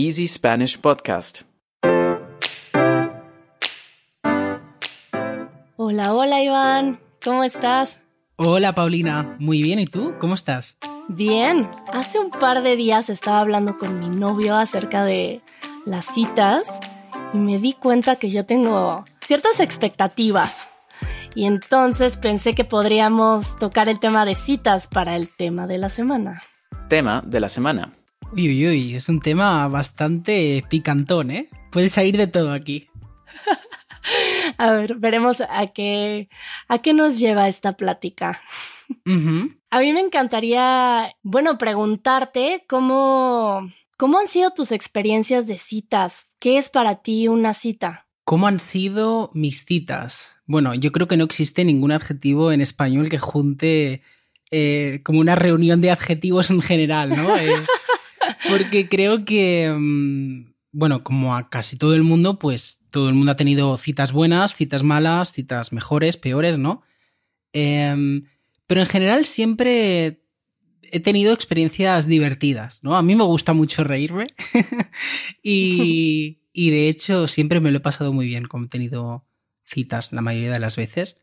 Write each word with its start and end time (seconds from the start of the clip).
Easy 0.00 0.28
Spanish 0.28 0.78
Podcast. 0.78 1.40
Hola, 5.74 6.14
hola 6.14 6.40
Iván, 6.40 7.00
¿cómo 7.24 7.42
estás? 7.42 7.98
Hola 8.36 8.76
Paulina, 8.76 9.34
muy 9.40 9.60
bien, 9.60 9.80
¿y 9.80 9.86
tú? 9.86 10.14
¿Cómo 10.20 10.34
estás? 10.34 10.76
Bien, 11.08 11.68
hace 11.92 12.20
un 12.20 12.30
par 12.30 12.62
de 12.62 12.76
días 12.76 13.10
estaba 13.10 13.40
hablando 13.40 13.76
con 13.76 13.98
mi 13.98 14.08
novio 14.08 14.56
acerca 14.56 15.04
de 15.04 15.40
las 15.84 16.04
citas 16.04 16.68
y 17.34 17.38
me 17.38 17.58
di 17.58 17.72
cuenta 17.72 18.14
que 18.14 18.30
yo 18.30 18.46
tengo 18.46 19.04
ciertas 19.26 19.58
expectativas. 19.58 20.68
Y 21.34 21.46
entonces 21.46 22.16
pensé 22.16 22.54
que 22.54 22.64
podríamos 22.64 23.58
tocar 23.58 23.88
el 23.88 23.98
tema 23.98 24.24
de 24.24 24.36
citas 24.36 24.86
para 24.86 25.16
el 25.16 25.28
tema 25.34 25.66
de 25.66 25.78
la 25.78 25.88
semana. 25.88 26.40
Tema 26.86 27.20
de 27.26 27.40
la 27.40 27.48
semana. 27.48 27.97
Uy, 28.32 28.48
uy, 28.48 28.66
uy, 28.66 28.94
es 28.94 29.08
un 29.08 29.20
tema 29.20 29.66
bastante 29.68 30.62
picantón, 30.68 31.30
¿eh? 31.30 31.48
Puede 31.70 31.88
salir 31.88 32.16
de 32.16 32.26
todo 32.26 32.52
aquí. 32.52 32.88
a 34.58 34.72
ver, 34.72 34.96
veremos 34.96 35.40
a 35.40 35.66
qué, 35.68 36.28
a 36.68 36.78
qué 36.78 36.92
nos 36.92 37.18
lleva 37.18 37.48
esta 37.48 37.76
plática. 37.76 38.40
A 39.70 39.78
mí 39.80 39.92
me 39.92 40.00
encantaría, 40.00 41.14
bueno, 41.22 41.56
preguntarte 41.56 42.64
cómo, 42.68 43.66
cómo 43.96 44.18
han 44.18 44.28
sido 44.28 44.50
tus 44.50 44.72
experiencias 44.72 45.46
de 45.46 45.58
citas. 45.58 46.28
¿Qué 46.38 46.58
es 46.58 46.68
para 46.68 46.96
ti 47.02 47.28
una 47.28 47.54
cita? 47.54 48.08
¿Cómo 48.24 48.46
han 48.46 48.60
sido 48.60 49.30
mis 49.32 49.64
citas? 49.64 50.36
Bueno, 50.46 50.74
yo 50.74 50.92
creo 50.92 51.08
que 51.08 51.16
no 51.16 51.24
existe 51.24 51.64
ningún 51.64 51.92
adjetivo 51.92 52.52
en 52.52 52.60
español 52.60 53.08
que 53.08 53.18
junte 53.18 54.02
eh, 54.50 55.00
como 55.02 55.20
una 55.20 55.34
reunión 55.34 55.80
de 55.80 55.90
adjetivos 55.90 56.50
en 56.50 56.62
general, 56.62 57.10
¿no? 57.10 57.36
Eh, 57.38 57.54
porque 58.48 58.88
creo 58.88 59.24
que, 59.24 59.74
mm, 59.74 60.52
bueno, 60.72 61.02
como 61.02 61.34
a 61.34 61.48
casi 61.48 61.76
todo 61.76 61.94
el 61.94 62.02
mundo, 62.02 62.38
pues 62.38 62.80
todo 62.90 63.08
el 63.08 63.14
mundo 63.14 63.32
ha 63.32 63.36
tenido 63.36 63.76
citas 63.78 64.12
buenas, 64.12 64.54
citas 64.54 64.82
malas, 64.82 65.32
citas 65.32 65.72
mejores, 65.72 66.16
peores, 66.16 66.58
¿no? 66.58 66.82
Em, 67.52 68.24
pero 68.66 68.80
en 68.82 68.86
general 68.86 69.24
siempre 69.24 70.22
he 70.82 71.00
tenido 71.00 71.32
experiencias 71.32 72.06
divertidas, 72.06 72.84
¿no? 72.84 72.96
A 72.96 73.02
mí 73.02 73.14
me 73.14 73.24
gusta 73.24 73.52
mucho 73.52 73.84
reírme 73.84 74.26
y, 75.42 76.40
y 76.52 76.70
de 76.70 76.88
hecho 76.88 77.28
siempre 77.28 77.60
me 77.60 77.70
lo 77.70 77.78
he 77.78 77.80
pasado 77.80 78.12
muy 78.12 78.26
bien, 78.26 78.46
como 78.46 78.66
he 78.66 78.68
tenido 78.68 79.24
citas 79.64 80.12
la 80.12 80.22
mayoría 80.22 80.52
de 80.52 80.60
las 80.60 80.76
veces. 80.76 81.18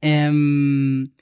Em, 0.00 1.12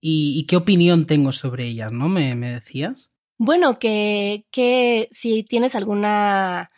y, 0.00 0.44
qué 0.44 0.56
opinión 0.56 1.06
tengo 1.06 1.32
sobre 1.32 1.64
ellas, 1.64 1.92
no? 1.92 2.08
¿Me, 2.08 2.34
decías? 2.34 3.13
Bueno, 3.38 3.78
que, 3.78 4.46
que 4.50 5.08
si 5.10 5.42
tienes 5.42 5.74
alguna 5.74 6.70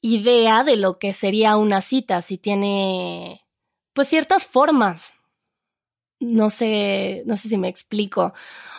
idea 0.00 0.64
de 0.64 0.76
lo 0.76 0.98
que 0.98 1.12
sería 1.12 1.56
una 1.56 1.80
cita, 1.80 2.20
si 2.22 2.38
tiene 2.38 3.46
pues 3.94 4.08
ciertas 4.08 4.44
formas. 4.46 5.14
No 6.20 6.50
sé, 6.50 7.22
no 7.26 7.36
sé 7.36 7.48
si 7.48 7.58
me 7.58 7.68
explico. 7.68 8.34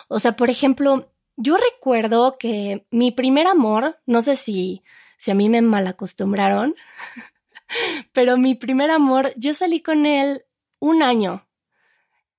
O 0.08 0.18
sea, 0.18 0.36
por 0.36 0.50
ejemplo, 0.50 1.12
yo 1.36 1.56
recuerdo 1.56 2.38
que 2.38 2.86
mi 2.90 3.12
primer 3.12 3.46
amor, 3.46 3.98
no 4.06 4.20
sé 4.22 4.36
si 4.36 4.82
si 5.18 5.30
a 5.30 5.34
mí 5.34 5.48
me 5.48 5.62
malacostumbraron. 5.62 6.74
Pero 8.12 8.36
mi 8.36 8.54
primer 8.54 8.90
amor, 8.90 9.32
yo 9.36 9.54
salí 9.54 9.80
con 9.82 10.06
él 10.06 10.44
un 10.78 11.02
año. 11.02 11.46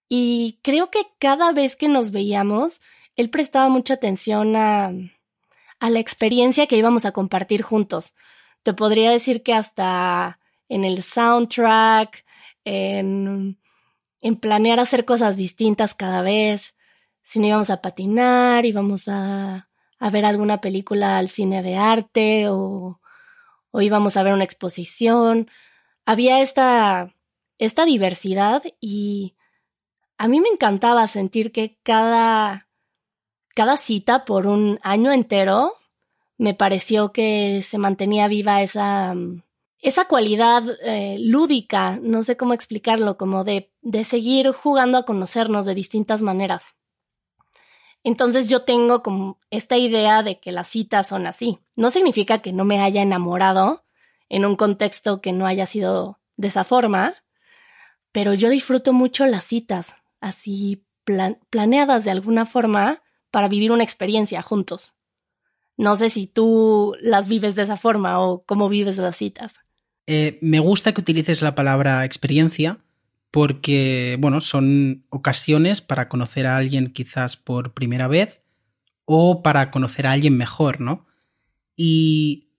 Y 0.10 0.60
creo 0.64 0.90
que 0.90 1.02
cada 1.20 1.52
vez 1.52 1.76
que 1.76 1.90
nos 1.90 2.12
veíamos, 2.12 2.82
él 3.18 3.30
prestaba 3.30 3.68
mucha 3.68 3.96
atención 3.96 4.56
a, 4.56 4.94
la 5.80 6.00
experiencia 6.00 6.68
que 6.68 6.78
íbamos 6.78 7.06
a 7.06 7.12
compartir 7.12 7.62
juntos. 7.64 8.16
Te 8.64 8.74
podría 8.74 9.12
decir 9.12 9.44
que 9.44 9.54
hasta 9.54 10.40
en 10.70 10.84
el 10.86 11.04
soundtrack, 11.04 12.26
en, 12.64 13.60
en 14.22 14.36
planear 14.38 14.80
hacer 14.80 15.06
cosas 15.06 15.36
distintas 15.36 15.94
cada 15.94 16.22
vez. 16.22 16.76
Si 17.24 17.40
no 17.40 17.48
íbamos 17.48 17.70
a 17.70 17.82
patinar, 17.82 18.66
íbamos 18.66 19.08
a, 19.08 19.70
a 20.00 20.10
ver 20.10 20.26
alguna 20.26 20.62
película 20.62 21.18
al 21.18 21.28
cine 21.28 21.64
de 21.64 21.76
arte 21.76 22.50
o, 22.50 23.00
o 23.72 23.82
íbamos 23.82 24.18
a 24.18 24.24
ver 24.24 24.34
una 24.34 24.44
exposición. 24.44 25.50
Había 26.06 26.42
esta, 26.42 27.14
esta 27.58 27.86
diversidad 27.86 28.64
y 28.80 29.36
a 30.18 30.28
mí 30.28 30.40
me 30.40 30.50
encantaba 30.50 31.08
sentir 31.08 31.52
que 31.52 31.78
cada, 31.84 32.67
cada 33.58 33.76
cita 33.76 34.24
por 34.24 34.46
un 34.46 34.80
año 34.84 35.12
entero 35.12 35.78
me 36.38 36.54
pareció 36.54 37.12
que 37.12 37.64
se 37.64 37.80
mantenía 37.80 38.28
viva 38.28 38.62
esa, 38.62 39.16
esa 39.80 40.06
cualidad 40.06 40.64
eh, 40.84 41.18
lúdica, 41.20 41.98
no 42.00 42.22
sé 42.22 42.38
cómo 42.38 42.54
explicarlo, 42.54 43.18
como 43.18 43.44
de, 43.44 43.72
de 43.82 44.04
seguir 44.04 44.52
jugando 44.52 45.00
a 45.00 45.06
conocernos 45.06 45.66
de 45.66 45.74
distintas 45.74 46.22
maneras. 46.22 46.76
Entonces 48.04 48.48
yo 48.48 48.62
tengo 48.62 49.02
como 49.02 49.40
esta 49.50 49.76
idea 49.76 50.22
de 50.22 50.40
que 50.40 50.52
las 50.52 50.68
citas 50.68 51.08
son 51.08 51.26
así. 51.26 51.58
No 51.76 51.90
significa 51.90 52.44
que 52.44 52.54
no 52.54 52.64
me 52.64 52.80
haya 52.80 53.02
enamorado 53.02 53.86
en 54.30 54.46
un 54.46 54.56
contexto 54.56 55.20
que 55.20 55.34
no 55.34 55.48
haya 55.48 55.66
sido 55.66 56.20
de 56.36 56.50
esa 56.50 56.64
forma, 56.64 57.16
pero 58.12 58.36
yo 58.36 58.50
disfruto 58.50 58.94
mucho 58.94 59.26
las 59.26 59.46
citas, 59.46 59.96
así 60.22 60.86
planeadas 61.50 62.04
de 62.04 62.12
alguna 62.12 62.46
forma 62.46 63.02
para 63.32 63.48
vivir 63.48 63.72
una 63.72 63.84
experiencia 63.84 64.42
juntos. 64.42 64.94
No 65.78 65.96
sé 65.96 66.10
si 66.10 66.28
tú 66.28 66.96
las 67.02 67.28
vives 67.28 67.56
de 67.56 67.64
esa 67.64 67.78
forma 67.78 68.20
o 68.20 68.44
cómo 68.44 68.68
vives 68.70 68.98
las 68.98 69.16
citas. 69.16 69.60
Eh, 70.08 70.40
me 70.42 70.60
gusta 70.60 70.94
que 70.94 71.02
utilices 71.02 71.42
la 71.42 71.54
palabra 71.54 72.04
experiencia 72.06 72.80
porque, 73.30 74.18
bueno, 74.20 74.42
son 74.42 75.06
ocasiones 75.10 75.82
para 75.82 76.10
conocer 76.10 76.48
a 76.48 76.58
alguien 76.58 76.92
quizás 76.94 77.38
por 77.38 77.74
primera 77.74 78.08
vez 78.08 78.42
o 79.06 79.44
para 79.44 79.70
conocer 79.70 80.08
a 80.08 80.14
alguien 80.14 80.38
mejor, 80.38 80.82
¿no? 80.82 81.06
Y... 81.76 82.50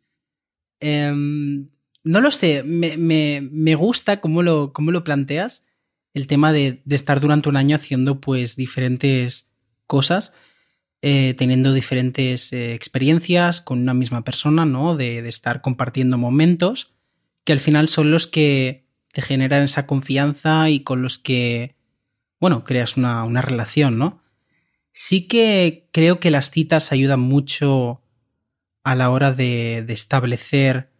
Em, 0.81 1.69
no 2.05 2.21
lo 2.23 2.31
sé, 2.31 2.63
me, 2.63 2.97
me, 2.97 3.75
gusta 3.75 4.23
cómo 4.23 4.43
lo, 4.43 4.73
cómo 4.73 4.93
lo 4.93 5.05
planteas, 5.05 5.67
el 6.15 6.27
tema 6.27 6.53
de, 6.53 6.81
de, 6.87 6.97
estar 6.97 7.21
durante 7.21 7.51
un 7.51 7.57
año 7.57 7.77
haciendo 7.77 8.19
pues 8.19 8.57
diferentes 8.57 9.51
cosas, 9.87 10.33
eh, 11.03 11.35
teniendo 11.35 11.73
diferentes 11.73 12.53
eh, 12.53 12.75
experiencias 12.75 13.61
con 13.61 13.81
una 13.81 13.95
misma 13.95 14.25
persona, 14.25 14.65
¿no? 14.65 14.97
De, 14.97 15.23
de 15.23 15.29
estar 15.29 15.61
compartiendo 15.61 16.19
momentos 16.19 16.93
que 17.49 17.53
al 17.55 17.61
final 17.61 17.89
son 17.89 18.11
los 18.11 18.27
que 18.27 18.85
te 19.11 19.23
generan 19.23 19.63
esa 19.63 19.87
confianza 19.87 20.69
y 20.69 20.81
con 20.81 21.01
los 21.01 21.19
que, 21.19 21.77
bueno, 22.41 22.63
creas 22.63 22.99
una, 22.99 23.41
relación, 23.41 23.97
¿no? 23.97 24.23
Sí 24.93 25.27
que 25.27 25.89
creo 25.91 26.21
que 26.21 26.31
las 26.31 26.51
citas 26.51 26.93
ayudan 26.93 27.21
mucho 27.21 28.03
a 28.85 28.95
la 28.95 29.09
hora 29.09 29.33
de, 29.33 29.79
establecer, 29.89 30.91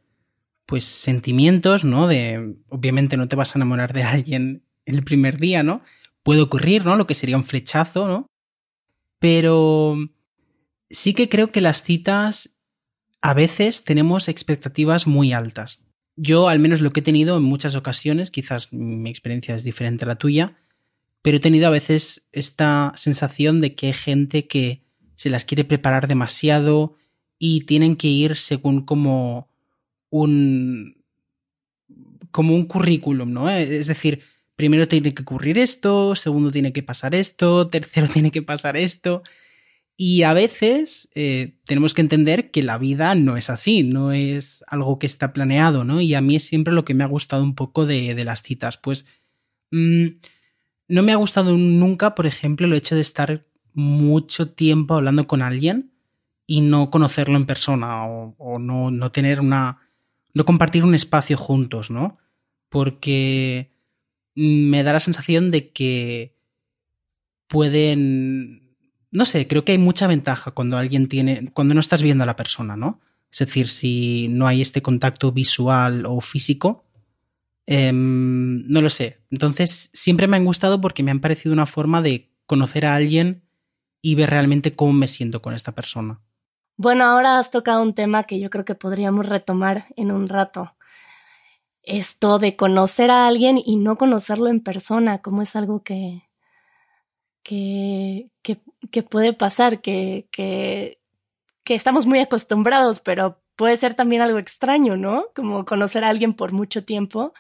pues, 0.65 0.85
sentimientos, 0.85 1.85
¿no? 1.85 2.09
De, 2.09 2.57
obviamente 2.71 3.19
no 3.19 3.29
te 3.29 3.37
vas 3.37 3.55
a 3.55 3.59
enamorar 3.59 3.93
de 3.93 4.05
alguien 4.05 4.65
el 4.87 5.05
primer 5.05 5.37
día, 5.37 5.63
¿no? 5.63 5.83
Puede 6.23 6.41
ocurrir, 6.41 6.83
¿no? 6.87 6.97
Lo 6.97 7.07
que 7.07 7.15
sería 7.15 7.37
un 7.37 7.45
flechazo, 7.45 8.09
¿no? 8.09 8.27
Pero 9.19 9.97
sí 10.91 11.15
que 11.15 11.29
creo 11.29 11.53
que 11.53 11.61
las 11.61 11.83
citas 11.83 12.57
a 13.21 13.35
veces 13.35 13.85
tenemos 13.85 14.29
expectativas 14.29 15.07
muy 15.07 15.33
altas 15.33 15.81
yo 16.21 16.49
al 16.49 16.59
menos 16.59 16.81
lo 16.81 16.91
que 16.91 17.01
he 17.01 17.03
tenido 17.03 17.37
en 17.37 17.45
muchas 17.45 17.77
ocasiones, 17.77 18.31
quizás 18.31 18.73
mi 18.73 19.09
experiencia 19.09 19.55
es 19.55 19.63
diferente 19.63 20.05
a 20.05 20.09
la 20.09 20.17
tuya, 20.17 20.57
pero 21.23 21.37
he 21.37 21.41
tenido 21.41 21.69
a 21.69 21.71
veces 21.71 22.27
esta 22.33 22.93
sensación 22.97 23.61
de 23.61 23.75
que 23.75 23.87
hay 23.87 23.93
gente 23.93 24.49
que 24.49 24.83
se 25.15 25.31
las 25.31 25.45
quiere 25.45 25.65
preparar 25.65 26.09
demasiado 26.09 26.97
y 27.39 27.63
tienen 27.63 27.95
que 27.95 28.09
ir 28.09 28.37
según 28.37 28.85
como 28.85 29.49
un 30.11 30.97
como 32.33 32.55
un 32.55 32.67
currículum, 32.67 33.33
¿no? 33.33 33.49
Es 33.49 33.87
decir, 33.87 34.23
primero 34.59 34.89
tiene 34.89 35.15
que 35.15 35.23
ocurrir 35.23 35.57
esto, 35.57 36.17
segundo 36.17 36.51
tiene 36.51 36.73
que 36.73 36.83
pasar 36.83 37.15
esto, 37.15 37.69
tercero 37.69 38.09
tiene 38.13 38.33
que 38.33 38.43
pasar 38.43 38.77
esto. 38.77 39.23
Y 39.97 40.25
a 40.25 40.33
veces 40.33 41.09
eh, 41.15 41.55
tenemos 41.65 41.95
que 41.95 42.01
entender 42.01 42.51
que 42.51 42.65
la 42.65 42.77
vida 42.77 43.15
no 43.15 43.37
es 43.37 43.51
así, 43.51 43.85
no 43.85 44.11
es 44.11 44.65
algo 44.67 44.99
que 44.99 45.07
está 45.07 45.33
planeado, 45.33 45.85
¿no? 45.85 46.01
Y 46.01 46.15
a 46.15 46.21
mí 46.21 46.35
es 46.35 46.43
siempre 46.43 46.75
lo 46.75 46.85
que 46.85 46.95
me 46.95 47.05
ha 47.05 47.07
gustado 47.07 47.45
un 47.45 47.55
poco 47.55 47.87
de, 47.87 48.13
las 48.25 48.43
citas. 48.43 48.79
Pues 48.79 49.07
mm, 49.71 50.07
no 50.89 51.03
me 51.05 51.13
ha 51.13 51.17
gustado 51.17 51.57
nunca, 51.57 52.17
por 52.17 52.27
ejemplo, 52.27 52.67
el 52.67 52.75
hecho 52.75 52.97
de 52.97 53.01
estar 53.01 53.47
mucho 53.75 54.51
tiempo 54.51 54.95
hablando 54.95 55.29
con 55.29 55.41
alguien 55.41 55.93
y 56.49 56.63
no 56.63 56.91
conocerlo 56.91 57.37
en 57.37 57.47
persona 57.47 58.07
o, 58.07 58.59
no, 58.59 58.91
no 58.91 59.13
tener 59.13 59.41
una... 59.41 59.79
no 60.35 60.45
compartir 60.45 60.83
un 60.83 60.97
espacio 60.97 61.37
juntos, 61.37 61.93
¿no? 61.93 62.19
Porque 62.69 63.71
me 64.39 64.83
da 64.83 64.93
la 64.93 65.01
sensación 65.01 65.51
de 65.51 65.73
que 65.73 66.37
pueden 67.49 68.69
no 69.11 69.25
sé, 69.25 69.47
creo 69.47 69.65
que 69.65 69.73
hay 69.73 69.79
mucha 69.79 70.07
ventaja 70.07 70.51
cuando 70.51 70.77
alguien 70.77 71.09
tiene, 71.09 71.51
cuando 71.53 71.75
no 71.75 71.81
estás 71.81 72.03
viendo 72.03 72.25
a 72.25 72.27
la 72.27 72.37
persona, 72.37 72.77
¿no? 72.77 73.01
Es 73.31 73.39
decir, 73.41 73.69
si 73.69 74.29
no 74.29 74.47
hay 74.47 74.61
este 74.61 74.83
contacto 74.83 75.33
visual 75.33 76.05
o 76.07 76.21
físico, 76.21 76.85
em, 77.67 78.67
no 78.69 78.81
lo 78.81 78.91
sé. 78.91 79.21
Entonces, 79.31 79.91
siempre 79.93 80.27
me 80.27 80.37
han 80.37 80.45
gustado 80.45 80.81
porque 80.81 81.03
me 81.03 81.11
han 81.11 81.21
parecido 81.21 81.53
una 81.53 81.67
forma 81.67 82.03
de 82.03 82.31
conocer 82.47 82.87
a 82.87 82.95
alguien 82.95 83.43
y 84.01 84.15
ver 84.15 84.31
realmente 84.31 84.75
cómo 84.75 84.93
me 84.93 85.09
siento 85.09 85.43
con 85.43 85.55
esta 85.55 85.73
persona. 85.73 86.21
Bueno, 86.77 87.05
ahora 87.05 87.39
has 87.39 87.51
tocado 87.51 87.83
un 87.83 87.95
tema 87.95 88.25
que 88.25 88.39
yo 88.39 88.51
creo 88.51 88.65
que 88.65 88.75
podríamos 88.75 89.27
retomar 89.27 89.87
en 89.97 90.13
un 90.13 90.29
rato. 90.29 90.75
Esto 91.89 92.39
de 92.39 92.55
conocer 92.55 93.11
a 93.11 93.27
alguien 93.27 93.59
y 93.65 93.77
no 93.77 93.97
conocerlo 93.97 94.49
en 94.49 94.61
persona, 94.61 95.23
como 95.23 95.41
es 95.41 95.57
algo 95.57 95.83
que, 95.83 96.29
que, 97.43 98.31
que, 98.91 99.03
puede 99.03 99.33
pasar, 99.33 99.81
que, 99.81 100.29
que, 100.31 101.01
estamos 101.65 102.07
muy 102.07 102.19
acostumbrados, 102.21 103.01
pero 103.01 103.41
puede 103.57 103.79
ser 103.79 103.95
también 103.95 104.21
algo 104.21 104.39
extraño, 104.39 104.99
¿no? 104.99 105.29
Como 105.35 105.65
conocer 105.65 106.05
a 106.05 106.11
alguien 106.11 106.35
por 106.35 106.53
mucho 106.53 106.85
tiempo. 106.85 107.33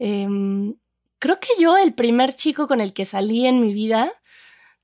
Em, 0.00 0.74
creo 1.20 1.38
que 1.38 1.50
yo, 1.60 1.76
el 1.76 1.94
primer 1.94 2.34
chico 2.34 2.66
con 2.66 2.80
el 2.80 2.92
que 2.92 3.06
salí 3.06 3.46
en 3.46 3.60
mi 3.60 3.72
vida, 3.72 4.12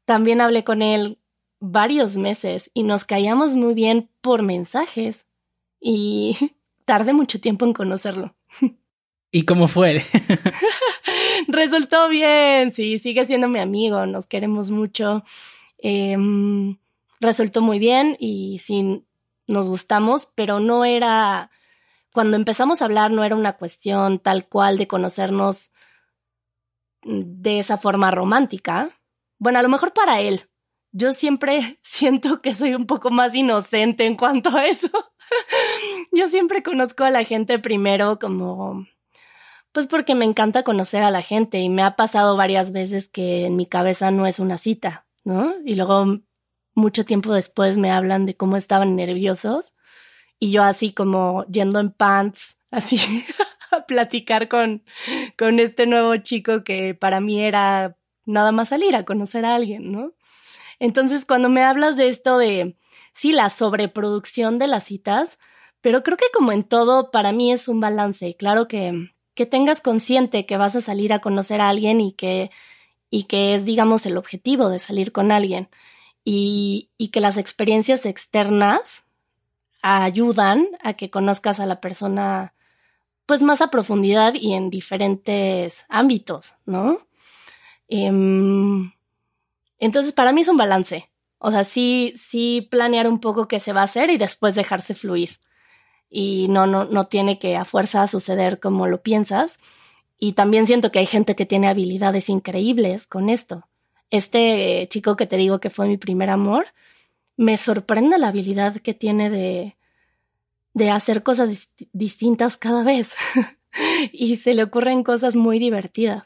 también 0.04 0.40
hablé 0.40 0.62
con 0.62 0.80
él 0.80 1.18
varios 1.58 2.16
meses 2.16 2.70
y 2.72 2.84
nos 2.84 3.04
caíamos 3.04 3.56
muy 3.56 3.74
bien 3.74 4.10
por 4.20 4.42
mensajes 4.42 5.26
y 5.80 6.36
tardé 6.84 7.12
mucho 7.12 7.40
tiempo 7.40 7.64
en 7.64 7.72
conocerlo. 7.72 8.36
¿Y 9.34 9.46
cómo 9.46 9.66
fue? 9.66 10.04
Resultó 11.48 12.10
bien, 12.10 12.70
sí, 12.72 12.98
sigue 12.98 13.26
siendo 13.26 13.48
mi 13.48 13.60
amigo, 13.60 14.04
nos 14.04 14.26
queremos 14.26 14.70
mucho. 14.70 15.24
Em, 15.78 16.76
resultó 17.18 17.62
muy 17.62 17.78
bien 17.78 18.14
y 18.20 18.58
sí, 18.58 19.06
nos 19.46 19.68
gustamos, 19.68 20.28
pero 20.34 20.60
no 20.60 20.84
era, 20.84 21.50
cuando 22.12 22.36
empezamos 22.36 22.82
a 22.82 22.84
hablar 22.84 23.10
no 23.10 23.24
era 23.24 23.34
una 23.34 23.54
cuestión 23.54 24.18
tal 24.18 24.46
cual 24.46 24.76
de 24.76 24.86
conocernos 24.86 25.70
de 27.02 27.58
esa 27.58 27.78
forma 27.78 28.10
romántica. 28.10 28.90
Bueno, 29.38 29.58
a 29.58 29.62
lo 29.62 29.70
mejor 29.70 29.94
para 29.94 30.20
él. 30.20 30.42
Yo 30.92 31.14
siempre 31.14 31.80
siento 31.82 32.42
que 32.42 32.54
soy 32.54 32.74
un 32.74 32.86
poco 32.86 33.10
más 33.10 33.34
inocente 33.34 34.04
en 34.04 34.16
cuanto 34.16 34.50
a 34.54 34.66
eso. 34.66 34.90
Yo 36.12 36.28
siempre 36.28 36.62
conozco 36.62 37.04
a 37.04 37.10
la 37.10 37.24
gente 37.24 37.58
primero 37.58 38.18
como 38.18 38.86
pues 39.72 39.86
porque 39.86 40.14
me 40.14 40.24
encanta 40.24 40.62
conocer 40.62 41.02
a 41.02 41.10
la 41.10 41.22
gente 41.22 41.58
y 41.58 41.68
me 41.68 41.82
ha 41.82 41.96
pasado 41.96 42.36
varias 42.36 42.72
veces 42.72 43.08
que 43.08 43.46
en 43.46 43.56
mi 43.56 43.66
cabeza 43.66 44.10
no 44.10 44.26
es 44.26 44.38
una 44.38 44.58
cita, 44.58 45.06
¿no? 45.24 45.54
Y 45.64 45.74
luego 45.74 46.20
mucho 46.74 47.04
tiempo 47.04 47.34
después 47.34 47.78
me 47.78 47.90
hablan 47.90 48.26
de 48.26 48.36
cómo 48.36 48.56
estaban 48.56 48.96
nerviosos 48.96 49.74
y 50.38 50.50
yo 50.50 50.62
así 50.62 50.92
como 50.92 51.44
yendo 51.46 51.80
en 51.80 51.90
pants, 51.90 52.56
así 52.70 52.98
a 53.70 53.86
platicar 53.86 54.48
con, 54.48 54.84
con 55.38 55.58
este 55.58 55.86
nuevo 55.86 56.16
chico 56.18 56.64
que 56.64 56.94
para 56.94 57.20
mí 57.20 57.40
era 57.40 57.96
nada 58.26 58.52
más 58.52 58.68
salir 58.68 58.94
a 58.96 59.04
conocer 59.04 59.44
a 59.46 59.54
alguien, 59.54 59.90
¿no? 59.92 60.12
Entonces 60.78 61.24
cuando 61.24 61.48
me 61.48 61.62
hablas 61.62 61.96
de 61.96 62.08
esto 62.08 62.38
de, 62.38 62.76
sí, 63.14 63.32
la 63.32 63.48
sobreproducción 63.50 64.58
de 64.58 64.66
las 64.66 64.84
citas, 64.84 65.38
pero 65.80 66.02
creo 66.02 66.16
que 66.16 66.26
como 66.32 66.52
en 66.52 66.62
todo, 66.62 67.10
para 67.10 67.32
mí 67.32 67.52
es 67.52 67.68
un 67.68 67.80
balance. 67.80 68.36
Claro 68.36 68.68
que 68.68 69.10
que 69.34 69.46
tengas 69.46 69.80
consciente 69.80 70.46
que 70.46 70.56
vas 70.56 70.76
a 70.76 70.80
salir 70.80 71.12
a 71.12 71.20
conocer 71.20 71.60
a 71.60 71.68
alguien 71.68 72.00
y 72.00 72.12
que, 72.12 72.50
y 73.10 73.24
que 73.24 73.54
es, 73.54 73.64
digamos, 73.64 74.06
el 74.06 74.16
objetivo 74.16 74.68
de 74.68 74.78
salir 74.78 75.12
con 75.12 75.32
alguien. 75.32 75.68
Y, 76.24 76.90
y 76.98 77.08
que 77.08 77.20
las 77.20 77.36
experiencias 77.36 78.06
externas 78.06 79.02
ayudan 79.82 80.68
a 80.82 80.94
que 80.94 81.10
conozcas 81.10 81.58
a 81.58 81.66
la 81.66 81.80
persona 81.80 82.54
pues 83.26 83.42
más 83.42 83.60
a 83.60 83.70
profundidad 83.70 84.34
y 84.34 84.52
en 84.52 84.70
diferentes 84.70 85.84
ámbitos, 85.88 86.54
¿no? 86.66 86.98
Em, 87.88 88.92
entonces, 89.78 90.12
para 90.12 90.32
mí 90.32 90.42
es 90.42 90.48
un 90.48 90.56
balance. 90.56 91.10
O 91.38 91.50
sea, 91.50 91.64
sí, 91.64 92.14
sí 92.16 92.68
planear 92.70 93.08
un 93.08 93.20
poco 93.20 93.48
qué 93.48 93.58
se 93.60 93.72
va 93.72 93.80
a 93.80 93.84
hacer 93.84 94.10
y 94.10 94.18
después 94.18 94.54
dejarse 94.54 94.94
fluir 94.94 95.38
y 96.14 96.46
no, 96.48 96.66
no, 96.66 96.84
no 96.84 97.06
tiene 97.06 97.38
que 97.38 97.56
a 97.56 97.64
fuerza 97.64 98.06
suceder 98.06 98.60
como 98.60 98.86
lo 98.86 99.02
piensas. 99.02 99.58
Y 100.18 100.34
también 100.34 100.66
siento 100.66 100.92
que 100.92 100.98
hay 100.98 101.06
gente 101.06 101.34
que 101.34 101.46
tiene 101.46 101.68
habilidades 101.68 102.28
increíbles 102.28 103.06
con 103.06 103.30
esto. 103.30 103.66
Este 104.10 104.86
chico 104.90 105.16
que 105.16 105.26
te 105.26 105.38
digo 105.38 105.58
que 105.58 105.70
fue 105.70 105.88
mi 105.88 105.96
primer 105.96 106.28
amor, 106.28 106.66
me 107.38 107.56
sorprende 107.56 108.18
la 108.18 108.28
habilidad 108.28 108.76
que 108.76 108.92
tiene 108.92 109.30
de, 109.30 109.76
de 110.74 110.90
hacer 110.90 111.22
cosas 111.22 111.70
distintas 111.92 112.58
cada 112.58 112.82
vez. 112.82 113.10
y 114.12 114.36
se 114.36 114.52
le 114.52 114.64
ocurren 114.64 115.02
cosas 115.04 115.34
muy 115.34 115.58
divertidas. 115.58 116.24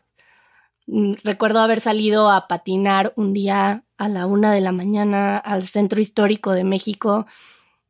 Mm, 0.88 1.12
recuerdo 1.22 1.60
haber 1.60 1.80
salido 1.80 2.28
a 2.28 2.48
patinar 2.48 3.12
un 3.14 3.32
día 3.32 3.84
a 3.98 4.08
la 4.08 4.26
una 4.26 4.52
de 4.52 4.60
la 4.60 4.72
mañana 4.72 5.38
al 5.38 5.62
centro 5.62 6.00
histórico 6.00 6.52
de 6.52 6.64
México 6.64 7.26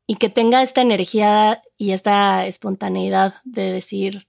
y 0.06 0.16
que 0.16 0.28
tenga 0.28 0.62
esta 0.62 0.82
energía 0.82 1.62
y 1.76 1.90
esta 1.90 2.46
espontaneidad 2.46 3.36
de 3.44 3.72
decir, 3.72 4.28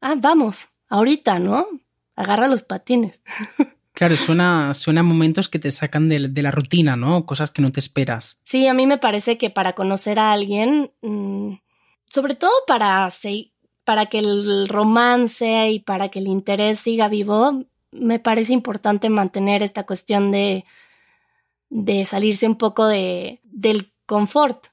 ah, 0.00 0.14
vamos, 0.16 0.68
ahorita, 0.88 1.38
¿no? 1.38 1.66
Agarra 2.16 2.48
los 2.48 2.62
patines. 2.62 3.20
Claro, 3.92 4.16
suena, 4.16 4.72
suena 4.72 5.02
momentos 5.02 5.50
que 5.50 5.58
te 5.58 5.70
sacan 5.70 6.08
de, 6.08 6.42
la 6.42 6.50
rutina, 6.50 6.96
¿no? 6.96 7.26
Cosas 7.26 7.50
que 7.50 7.60
no 7.60 7.70
te 7.70 7.80
esperas. 7.80 8.38
Sí, 8.44 8.66
a 8.66 8.72
mí 8.72 8.86
me 8.86 8.96
parece 8.96 9.36
que 9.36 9.50
para 9.50 9.74
conocer 9.74 10.18
a 10.18 10.32
alguien, 10.32 10.90
mm, 11.02 11.56
sobre 12.08 12.34
todo 12.34 12.52
para, 12.66 13.10
para 13.84 14.06
que 14.06 14.20
el 14.20 14.68
romance 14.68 15.68
y 15.68 15.80
para 15.80 16.08
que 16.08 16.20
el 16.20 16.28
interés 16.28 16.80
siga 16.80 17.08
vivo, 17.08 17.66
me 17.90 18.18
parece 18.20 18.54
importante 18.54 19.10
mantener 19.10 19.62
esta 19.62 19.84
cuestión 19.84 20.30
de, 20.30 20.64
de 21.68 22.06
salirse 22.06 22.46
un 22.46 22.56
poco 22.56 22.86
de, 22.86 23.40
del 23.42 23.92
confort, 24.06 24.68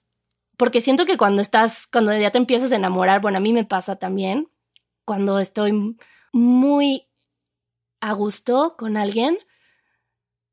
porque 0.57 0.81
siento 0.81 1.05
que 1.05 1.17
cuando 1.17 1.41
estás, 1.41 1.87
cuando 1.87 2.15
ya 2.17 2.31
te 2.31 2.39
empiezas 2.39 2.71
a 2.71 2.75
enamorar, 2.75 3.21
bueno, 3.21 3.37
a 3.37 3.41
mí 3.41 3.53
me 3.53 3.63
pasa 3.63 3.95
también, 3.95 4.49
cuando 5.05 5.39
estoy 5.39 5.95
muy 6.33 7.07
a 8.01 8.13
gusto 8.13 8.75
con 8.77 8.97
alguien, 8.97 9.37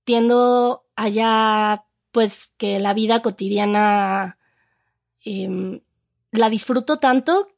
tiendo 0.05 0.85
allá, 0.95 1.87
pues 2.12 2.53
que 2.59 2.79
la 2.79 2.95
vida 2.95 3.23
cotidiana 3.23 4.39
em, 5.25 5.81
la 6.31 6.51
disfruto 6.51 6.99
tanto 6.99 7.49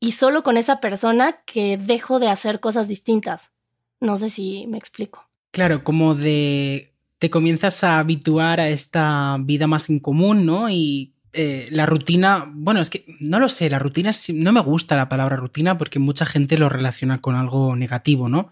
y 0.00 0.12
solo 0.12 0.42
con 0.42 0.56
esa 0.56 0.80
persona 0.80 1.42
que 1.44 1.76
dejo 1.76 2.18
de 2.18 2.28
hacer 2.28 2.60
cosas 2.60 2.88
distintas. 2.88 3.52
No 4.00 4.16
sé 4.16 4.30
si 4.30 4.66
me 4.66 4.78
explico. 4.78 5.28
Claro, 5.50 5.84
como 5.84 6.14
de 6.14 6.92
te 7.18 7.30
comienzas 7.30 7.84
a 7.84 7.98
habituar 7.98 8.60
a 8.60 8.68
esta 8.68 9.38
vida 9.40 9.66
más 9.66 9.88
en 9.88 10.00
común, 10.00 10.44
¿no? 10.44 10.68
Y 10.68 11.13
eh, 11.34 11.68
la 11.70 11.86
rutina, 11.86 12.50
bueno, 12.52 12.80
es 12.80 12.90
que 12.90 13.04
no 13.20 13.38
lo 13.38 13.48
sé, 13.48 13.68
la 13.70 13.78
rutina, 13.78 14.10
no 14.32 14.52
me 14.52 14.60
gusta 14.60 14.96
la 14.96 15.08
palabra 15.08 15.36
rutina 15.36 15.78
porque 15.78 15.98
mucha 15.98 16.26
gente 16.26 16.58
lo 16.58 16.68
relaciona 16.68 17.18
con 17.18 17.34
algo 17.34 17.76
negativo, 17.76 18.28
¿no? 18.28 18.50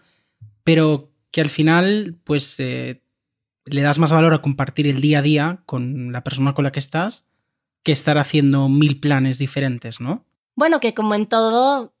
Pero 0.63 1.11
que 1.31 1.41
al 1.41 1.49
final, 1.49 2.17
pues, 2.23 2.59
eh, 2.59 3.01
le 3.65 3.81
das 3.81 3.99
más 3.99 4.11
valor 4.11 4.33
a 4.33 4.41
compartir 4.41 4.87
el 4.87 5.01
día 5.01 5.19
a 5.19 5.21
día 5.21 5.63
con 5.65 6.11
la 6.11 6.23
persona 6.23 6.53
con 6.53 6.63
la 6.65 6.71
que 6.71 6.79
estás 6.79 7.27
que 7.83 7.91
estar 7.91 8.17
haciendo 8.17 8.69
mil 8.69 8.99
planes 8.99 9.37
diferentes, 9.37 9.99
¿no? 9.99 10.25
Bueno, 10.55 10.79
que 10.79 10.93
como 10.93 11.15
en 11.15 11.27
todo, 11.27 11.93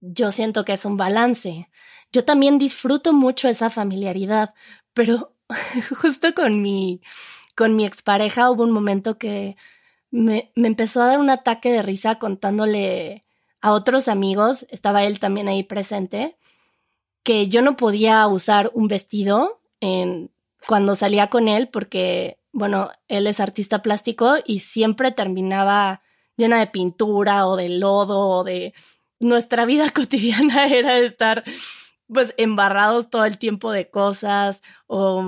yo 0.00 0.32
siento 0.32 0.64
que 0.64 0.72
es 0.72 0.84
un 0.84 0.96
balance. 0.96 1.68
Yo 2.12 2.24
también 2.24 2.58
disfruto 2.58 3.12
mucho 3.12 3.48
esa 3.48 3.70
familiaridad, 3.70 4.54
pero 4.94 5.34
justo 6.00 6.34
con 6.34 6.62
mi, 6.62 7.02
con 7.54 7.76
mi 7.76 7.84
expareja 7.84 8.50
hubo 8.50 8.62
un 8.62 8.70
momento 8.70 9.18
que 9.18 9.56
me, 10.12 10.52
me 10.54 10.68
empezó 10.68 11.02
a 11.02 11.06
dar 11.06 11.18
un 11.18 11.30
ataque 11.30 11.72
de 11.72 11.82
risa 11.82 12.20
contándole 12.20 13.24
a 13.60 13.72
otros 13.72 14.06
amigos, 14.06 14.66
estaba 14.70 15.02
él 15.04 15.18
también 15.18 15.48
ahí 15.48 15.64
presente, 15.64 16.36
que 17.24 17.48
yo 17.48 17.62
no 17.62 17.76
podía 17.76 18.26
usar 18.26 18.70
un 18.74 18.88
vestido 18.88 19.60
en, 19.80 20.30
cuando 20.66 20.94
salía 20.94 21.28
con 21.28 21.48
él 21.48 21.68
porque, 21.68 22.38
bueno, 22.52 22.90
él 23.08 23.26
es 23.26 23.40
artista 23.40 23.82
plástico 23.82 24.34
y 24.44 24.60
siempre 24.60 25.12
terminaba 25.12 26.02
llena 26.36 26.58
de 26.58 26.66
pintura 26.66 27.46
o 27.46 27.56
de 27.56 27.68
lodo 27.68 28.28
o 28.28 28.44
de... 28.44 28.74
Nuestra 29.20 29.64
vida 29.64 29.90
cotidiana 29.94 30.66
era 30.66 30.98
estar 30.98 31.44
pues 32.08 32.34
embarrados 32.36 33.08
todo 33.08 33.24
el 33.24 33.38
tiempo 33.38 33.70
de 33.70 33.88
cosas 33.88 34.62
o 34.86 35.24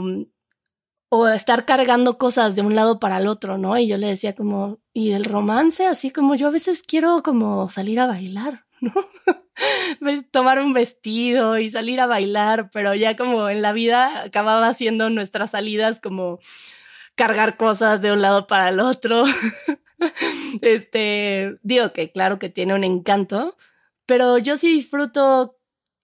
o 1.16 1.28
estar 1.28 1.64
cargando 1.64 2.18
cosas 2.18 2.56
de 2.56 2.62
un 2.62 2.74
lado 2.74 2.98
para 2.98 3.18
el 3.18 3.28
otro, 3.28 3.56
¿no? 3.56 3.78
Y 3.78 3.86
yo 3.86 3.96
le 3.96 4.08
decía 4.08 4.34
como, 4.34 4.80
y 4.92 5.12
el 5.12 5.24
romance, 5.24 5.86
así 5.86 6.10
como 6.10 6.34
yo 6.34 6.48
a 6.48 6.50
veces 6.50 6.82
quiero 6.82 7.22
como 7.22 7.70
salir 7.70 8.00
a 8.00 8.06
bailar, 8.06 8.64
¿no? 8.80 8.92
Tomar 10.32 10.58
un 10.58 10.72
vestido 10.72 11.56
y 11.56 11.70
salir 11.70 12.00
a 12.00 12.06
bailar, 12.06 12.68
pero 12.72 12.96
ya 12.96 13.14
como 13.14 13.48
en 13.48 13.62
la 13.62 13.72
vida 13.72 14.24
acababa 14.24 14.66
haciendo 14.66 15.08
nuestras 15.08 15.52
salidas 15.52 16.00
como 16.00 16.40
cargar 17.14 17.56
cosas 17.56 18.02
de 18.02 18.10
un 18.10 18.20
lado 18.20 18.48
para 18.48 18.70
el 18.70 18.80
otro. 18.80 19.22
este, 20.62 21.60
digo 21.62 21.92
que 21.92 22.10
claro 22.10 22.40
que 22.40 22.48
tiene 22.48 22.74
un 22.74 22.82
encanto, 22.82 23.56
pero 24.04 24.38
yo 24.38 24.56
sí 24.56 24.68
disfruto 24.68 25.58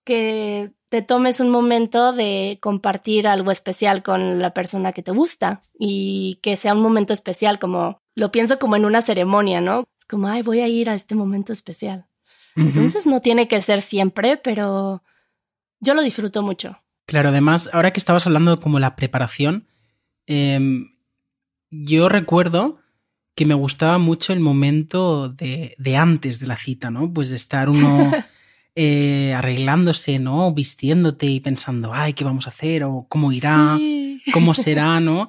que 0.04 0.70
te 0.90 1.02
tomes 1.02 1.38
un 1.38 1.50
momento 1.50 2.12
de 2.12 2.58
compartir 2.60 3.28
algo 3.28 3.52
especial 3.52 4.02
con 4.02 4.40
la 4.40 4.52
persona 4.52 4.92
que 4.92 5.04
te 5.04 5.12
gusta 5.12 5.62
y 5.78 6.40
que 6.42 6.56
sea 6.56 6.74
un 6.74 6.82
momento 6.82 7.12
especial, 7.12 7.60
como 7.60 8.00
lo 8.16 8.32
pienso 8.32 8.58
como 8.58 8.74
en 8.74 8.84
una 8.84 9.00
ceremonia, 9.00 9.60
¿no? 9.60 9.84
Como, 10.08 10.26
ay, 10.26 10.42
voy 10.42 10.60
a 10.60 10.66
ir 10.66 10.90
a 10.90 10.94
este 10.94 11.14
momento 11.14 11.52
especial. 11.52 12.06
Entonces 12.56 13.06
no 13.06 13.20
tiene 13.20 13.46
que 13.46 13.62
ser 13.62 13.80
siempre, 13.80 14.36
pero 14.36 15.04
yo 15.78 15.94
lo 15.94 16.02
disfruto 16.02 16.42
mucho. 16.42 16.82
Claro, 17.06 17.28
además, 17.28 17.70
ahora 17.72 17.92
que 17.92 18.00
estabas 18.00 18.26
hablando 18.26 18.58
como 18.58 18.80
la 18.80 18.96
preparación, 18.96 19.68
em, 20.26 20.96
yo 21.70 22.08
recuerdo 22.08 22.80
que 23.36 23.46
me 23.46 23.54
gustaba 23.54 23.98
mucho 23.98 24.32
el 24.32 24.40
momento 24.40 25.28
de, 25.28 25.76
de 25.78 25.96
antes 25.96 26.40
de 26.40 26.48
la 26.48 26.56
cita, 26.56 26.90
¿no? 26.90 27.12
Pues 27.12 27.30
de 27.30 27.36
estar 27.36 27.70
uno 27.70 28.10
eh, 28.82 29.34
arreglándose, 29.34 30.18
¿no? 30.18 30.54
Vistiéndote 30.54 31.26
y 31.26 31.40
pensando, 31.40 31.92
ay, 31.92 32.14
¿qué 32.14 32.24
vamos 32.24 32.46
a 32.46 32.48
hacer? 32.48 32.82
O 32.84 33.04
cómo 33.10 33.30
irá, 33.30 33.78
cómo 34.32 34.54
será, 34.54 35.00
¿no? 35.00 35.26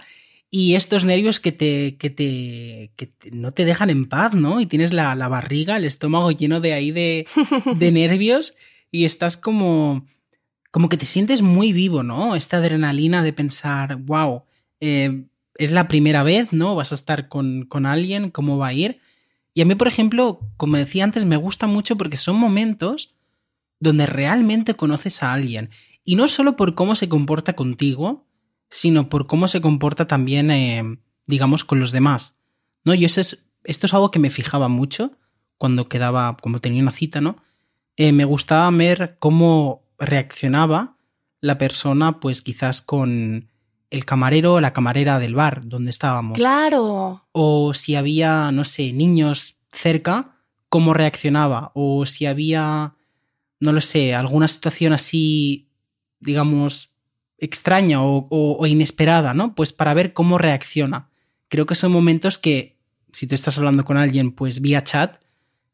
Y 0.49 0.75
estos 0.75 1.03
nervios 1.03 1.41
que 1.41 1.51
te, 1.51 1.97
que 1.97 2.09
te, 2.09 2.93
que 2.95 3.11
no 3.33 3.51
te 3.51 3.65
dejan 3.65 3.89
en 3.89 4.07
paz, 4.07 4.35
¿no? 4.35 4.61
Y 4.61 4.67
tienes 4.67 4.93
la, 4.93 5.15
la 5.15 5.27
barriga, 5.27 5.75
el 5.75 5.83
estómago 5.83 6.31
lleno 6.31 6.61
de 6.61 6.71
ahí 6.71 6.91
de, 6.91 7.27
de 7.75 7.91
nervios 7.91 8.55
y 8.89 9.03
estás 9.03 9.35
como, 9.35 10.05
como 10.71 10.87
que 10.87 10.95
te 10.95 11.05
sientes 11.05 11.41
muy 11.41 11.73
vivo, 11.73 12.03
¿no? 12.03 12.37
Esta 12.37 12.55
adrenalina 12.55 13.21
de 13.21 13.33
pensar, 13.33 13.97
wow, 13.97 14.43
eh, 14.79 15.25
es 15.55 15.71
la 15.71 15.89
primera 15.89 16.23
vez, 16.23 16.53
¿no? 16.53 16.73
Vas 16.75 16.93
a 16.93 16.95
estar 16.95 17.27
con, 17.27 17.65
con 17.65 17.85
alguien, 17.85 18.31
¿cómo 18.31 18.57
va 18.57 18.67
a 18.67 18.73
ir? 18.73 19.01
Y 19.53 19.59
a 19.59 19.65
mí, 19.65 19.75
por 19.75 19.89
ejemplo, 19.89 20.39
como 20.55 20.77
decía 20.77 21.03
antes, 21.03 21.25
me 21.25 21.35
gusta 21.35 21.67
mucho 21.67 21.97
porque 21.97 22.15
son 22.15 22.37
momentos 22.37 23.13
donde 23.81 24.05
realmente 24.05 24.75
conoces 24.75 25.21
a 25.23 25.33
alguien. 25.33 25.71
Y 26.05 26.15
no 26.15 26.29
solo 26.29 26.55
por 26.55 26.75
cómo 26.75 26.95
se 26.95 27.09
comporta 27.09 27.53
contigo, 27.53 28.25
sino 28.69 29.09
por 29.09 29.27
cómo 29.27 29.49
se 29.49 29.59
comporta 29.59 30.07
también, 30.07 30.49
eh, 30.51 30.99
digamos, 31.27 31.65
con 31.65 31.81
los 31.81 31.91
demás. 31.91 32.35
¿No? 32.85 32.93
Yo 32.93 33.07
es, 33.07 33.43
esto 33.63 33.85
es 33.85 33.93
algo 33.93 34.11
que 34.11 34.19
me 34.19 34.29
fijaba 34.29 34.69
mucho 34.69 35.11
cuando 35.57 35.89
quedaba, 35.89 36.37
como 36.37 36.59
tenía 36.59 36.81
una 36.81 36.91
cita, 36.91 37.21
¿no? 37.21 37.37
Eh, 37.97 38.13
me 38.13 38.25
gustaba 38.25 38.69
ver 38.71 39.17
cómo 39.19 39.83
reaccionaba 39.99 40.95
la 41.41 41.57
persona, 41.57 42.19
pues 42.19 42.41
quizás 42.41 42.81
con 42.81 43.49
el 43.89 44.05
camarero 44.05 44.53
o 44.53 44.61
la 44.61 44.73
camarera 44.73 45.19
del 45.19 45.35
bar 45.35 45.67
donde 45.67 45.91
estábamos. 45.91 46.37
Claro. 46.37 47.25
O 47.31 47.73
si 47.73 47.95
había, 47.95 48.51
no 48.51 48.63
sé, 48.63 48.93
niños 48.93 49.57
cerca, 49.71 50.37
cómo 50.69 50.93
reaccionaba. 50.93 51.71
O 51.75 52.05
si 52.05 52.25
había 52.25 52.95
no 53.61 53.71
lo 53.71 53.79
sé, 53.79 54.13
alguna 54.13 54.49
situación 54.49 54.91
así, 54.91 55.69
digamos, 56.19 56.91
extraña 57.37 57.99
o, 58.03 58.65
inesperada, 58.67 59.33
¿no? 59.33 59.55
Pues 59.55 59.71
para 59.71 59.93
ver 59.93 60.13
cómo 60.13 60.37
reacciona. 60.37 61.09
Creo 61.47 61.65
que 61.65 61.75
son 61.75 61.91
momentos 61.91 62.37
que, 62.37 62.77
si 63.13 63.27
tú 63.27 63.35
estás 63.35 63.57
hablando 63.57 63.85
con 63.85 63.97
alguien, 63.97 64.31
pues 64.31 64.61
vía 64.61 64.83
chat, 64.83 65.21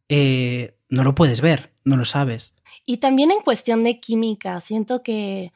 eh, 0.09 0.77
no 0.89 1.03
lo 1.03 1.15
puedes 1.15 1.41
ver, 1.41 1.73
no 1.83 1.97
lo 1.97 2.05
sabes. 2.05 2.53
Y 2.85 2.97
también 2.97 3.31
en 3.31 3.39
cuestión 3.39 3.83
de 3.83 3.99
química, 3.99 4.59
siento 4.61 5.01
que 5.01 5.53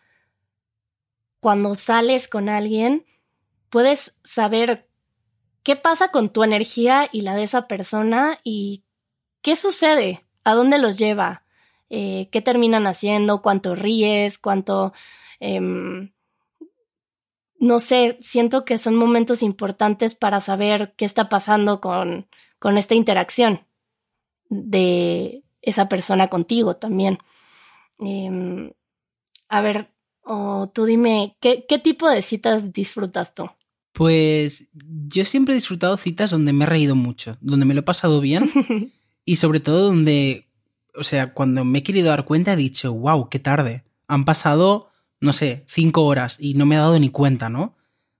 cuando 1.42 1.76
sales 1.76 2.28
con 2.28 2.50
alguien, 2.50 3.06
puedes 3.70 4.14
saber 4.24 4.88
qué 5.64 5.76
pasa 5.76 6.12
con 6.12 6.30
tu 6.30 6.44
energía 6.44 7.10
y 7.12 7.22
la 7.22 7.36
de 7.36 7.44
esa 7.44 7.68
persona 7.68 8.40
y 8.44 8.84
qué 9.42 9.56
sucede, 9.58 10.26
a 10.44 10.54
dónde 10.54 10.78
los 10.78 10.98
lleva. 10.98 11.44
Eh, 11.94 12.30
qué 12.32 12.42
terminan 12.42 12.88
haciendo, 12.88 13.42
cuánto 13.42 13.76
ríes, 13.76 14.38
cuánto... 14.38 14.94
Em, 15.42 16.14
no 17.60 17.80
sé, 17.80 18.18
siento 18.22 18.64
que 18.64 18.78
son 18.78 18.96
momentos 18.96 19.44
importantes 19.44 20.16
para 20.16 20.40
saber 20.40 20.94
qué 20.96 21.04
está 21.04 21.28
pasando 21.28 21.82
con, 21.82 22.28
con 22.60 22.78
esta 22.78 22.96
interacción 22.96 23.68
de 24.50 25.44
esa 25.62 25.90
persona 25.90 26.30
contigo 26.30 26.78
también. 26.78 27.20
Em, 28.00 28.72
a 29.50 29.60
ver, 29.60 29.92
tú 30.74 30.86
dime, 30.86 31.36
¿qué, 31.42 31.66
¿qué 31.68 31.78
tipo 31.78 32.10
de 32.10 32.22
citas 32.22 32.72
disfrutas 32.72 33.36
tú? 33.36 33.50
Pues 33.92 34.70
yo 34.74 35.26
siempre 35.26 35.54
he 35.54 35.56
disfrutado 35.56 35.98
citas 35.98 36.32
donde 36.32 36.54
me 36.54 36.64
he 36.64 36.68
reído 36.68 36.96
mucho, 36.96 37.38
donde 37.42 37.66
me 37.66 37.74
lo 37.74 37.82
he 37.82 37.84
pasado 37.84 38.22
bien 38.22 38.50
y 39.26 39.36
sobre 39.36 39.60
todo 39.60 39.88
donde 39.88 40.48
o 40.96 41.04
sea, 41.04 41.34
cuando 41.34 41.66
me 41.66 41.80
he 41.80 41.84
querido 41.84 42.10
dar 42.10 42.26
cuenta 42.26 42.54
he 42.54 42.58
dicho, 42.58 42.94
wow, 42.94 43.30
qué 43.30 43.40
tarde. 43.40 43.84
Han 44.08 44.26
pasado, 44.26 44.90
no 45.20 45.34
sé, 45.34 45.64
cinco 45.68 46.06
horas 46.06 46.38
y 46.40 46.54
no 46.54 46.66
me 46.66 46.76
he 46.76 46.80
dado 46.80 47.00
ni 47.00 47.10
cuenta, 47.10 47.50
¿no? 47.50 47.76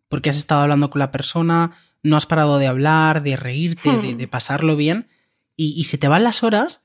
Porque 0.10 0.30
has 0.30 0.38
estado 0.38 0.62
hablando 0.62 0.90
con 0.90 1.00
la 1.00 1.12
persona, 1.12 1.72
no 2.04 2.18
has 2.18 2.26
parado 2.26 2.58
de 2.58 2.68
hablar, 2.68 3.24
de 3.24 3.36
reírte, 3.36 3.98
de, 3.98 4.26
hmm. 4.26 4.30
pasarlo 4.30 4.76
bien, 4.76 5.08
y, 5.56 5.84
se 5.84 6.00
te 6.00 6.08
van 6.08 6.24
las 6.24 6.42
horas, 6.44 6.82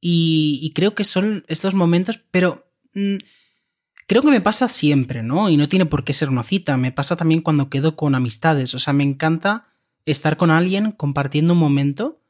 y, 0.00 0.72
creo 0.74 0.94
que 0.94 1.04
son 1.04 1.44
estos 1.46 1.74
momentos, 1.74 2.20
pero 2.32 2.66
mm, 2.94 3.18
creo 4.08 4.22
que 4.22 4.30
me 4.30 4.40
pasa 4.40 4.66
siempre, 4.66 5.22
¿no? 5.22 5.48
Y 5.48 5.56
no 5.56 5.68
tiene 5.68 5.86
por 5.86 6.02
qué 6.02 6.12
ser 6.12 6.28
una 6.28 6.42
cita, 6.42 6.76
me 6.76 6.90
pasa 6.90 7.14
también 7.16 7.42
cuando 7.42 7.70
quedo 7.70 7.94
con 7.94 8.16
amistades, 8.16 8.74
o 8.74 8.80
sea, 8.80 8.92
me 8.92 9.04
encanta 9.04 9.68
estar 10.04 10.36
con 10.36 10.50
alguien 10.50 10.90
compartiendo 10.90 11.52
un 11.52 11.60
momento 11.60 12.21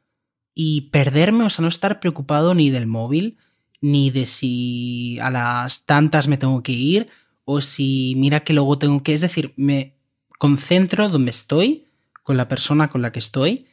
y 0.54 0.82
perderme, 0.92 1.44
o 1.44 1.50
sea, 1.50 1.62
no 1.62 1.68
estar 1.68 2.00
preocupado 2.00 2.54
ni 2.54 2.70
del 2.70 2.86
móvil, 2.86 3.38
ni 3.80 4.10
de 4.10 4.26
si 4.26 5.18
a 5.20 5.30
las 5.30 5.84
tantas 5.84 6.28
me 6.28 6.36
tengo 6.36 6.62
que 6.62 6.72
ir, 6.72 7.08
o 7.44 7.60
si 7.60 8.14
mira 8.16 8.44
que 8.44 8.52
luego 8.52 8.78
tengo 8.78 9.02
que, 9.02 9.14
es 9.14 9.20
decir, 9.20 9.52
me 9.56 9.96
concentro 10.38 11.08
donde 11.08 11.30
estoy, 11.30 11.86
con 12.22 12.36
la 12.36 12.48
persona 12.48 12.88
con 12.88 13.02
la 13.02 13.12
que 13.12 13.18
estoy, 13.18 13.66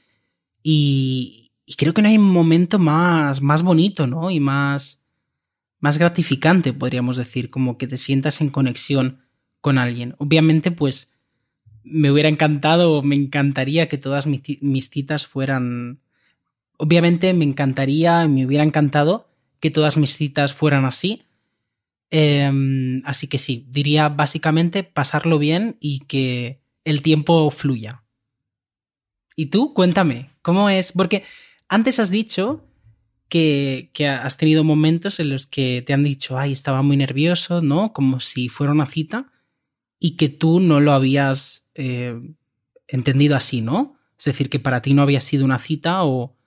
y, 0.64 1.52
y 1.66 1.76
creo 1.76 1.94
que 1.94 2.02
no 2.02 2.08
hay 2.08 2.18
un 2.18 2.30
momento 2.30 2.80
más, 2.80 3.42
más 3.42 3.62
bonito, 3.62 4.08
¿no? 4.08 4.32
Y 4.32 4.40
más, 4.40 5.04
más 5.80 5.98
gratificante, 5.98 6.74
podríamos 6.74 7.18
decir, 7.18 7.50
como 7.50 7.78
que 7.78 7.88
te 7.88 7.98
sientas 7.98 8.42
en 8.42 8.50
conexión 8.50 9.20
con 9.62 9.78
alguien. 9.78 10.16
Obviamente, 10.18 10.72
pues, 10.72 11.12
me 11.84 12.12
hubiera 12.12 12.30
encantado, 12.30 13.04
me 13.04 13.16
encantaría 13.16 13.88
que 13.88 13.98
todas 13.98 14.26
mis 14.28 14.90
citas 14.90 15.28
fueran 15.28 16.00
Obviamente 16.82 17.34
me 17.34 17.44
encantaría, 17.44 18.26
me 18.30 18.46
hubiera 18.46 18.64
encantado 18.64 19.28
que 19.60 19.70
todas 19.70 19.98
mis 19.98 20.16
citas 20.16 20.54
fueran 20.54 20.86
así. 20.86 21.24
Em, 22.10 23.02
así 23.04 23.28
que 23.28 23.38
sí, 23.38 23.66
diría 23.70 24.08
básicamente 24.08 24.84
pasarlo 24.84 25.40
bien 25.40 25.76
y 25.82 26.00
que 26.06 26.62
el 26.86 27.02
tiempo 27.02 27.52
fluya. 27.52 28.04
¿Y 29.36 29.48
tú? 29.48 29.74
Cuéntame, 29.74 30.30
¿cómo 30.42 30.70
es? 30.70 30.94
Porque 30.94 31.26
antes 31.68 32.00
has 32.00 32.12
dicho 32.12 32.66
que, 33.28 33.90
que, 33.94 34.08
has 34.08 34.38
tenido 34.38 34.64
momentos 34.64 35.20
en 35.20 35.32
los 35.32 35.48
que 35.48 35.84
te 35.86 35.92
han 35.92 36.06
dicho, 36.06 36.40
ay, 36.40 36.54
estaba 36.54 36.82
muy 36.82 36.96
nervioso, 36.96 37.62
¿no? 37.62 37.92
Como 37.92 38.22
si 38.22 38.48
fuera 38.48 38.72
una 38.72 38.86
cita, 38.86 39.34
y 40.00 40.16
que 40.16 40.30
tú 40.30 40.62
no 40.62 40.80
lo 40.80 40.94
habías 40.94 41.66
eh, 41.76 42.18
entendido 42.88 43.36
así, 43.36 43.60
¿no? 43.60 43.98
Es 44.18 44.26
decir, 44.26 44.50
que 44.50 44.60
para 44.60 44.82
ti 44.82 44.94
no 44.94 45.02
había 45.02 45.20
sido 45.20 45.44
una 45.44 45.60
cita 45.60 46.06
o, 46.06 46.39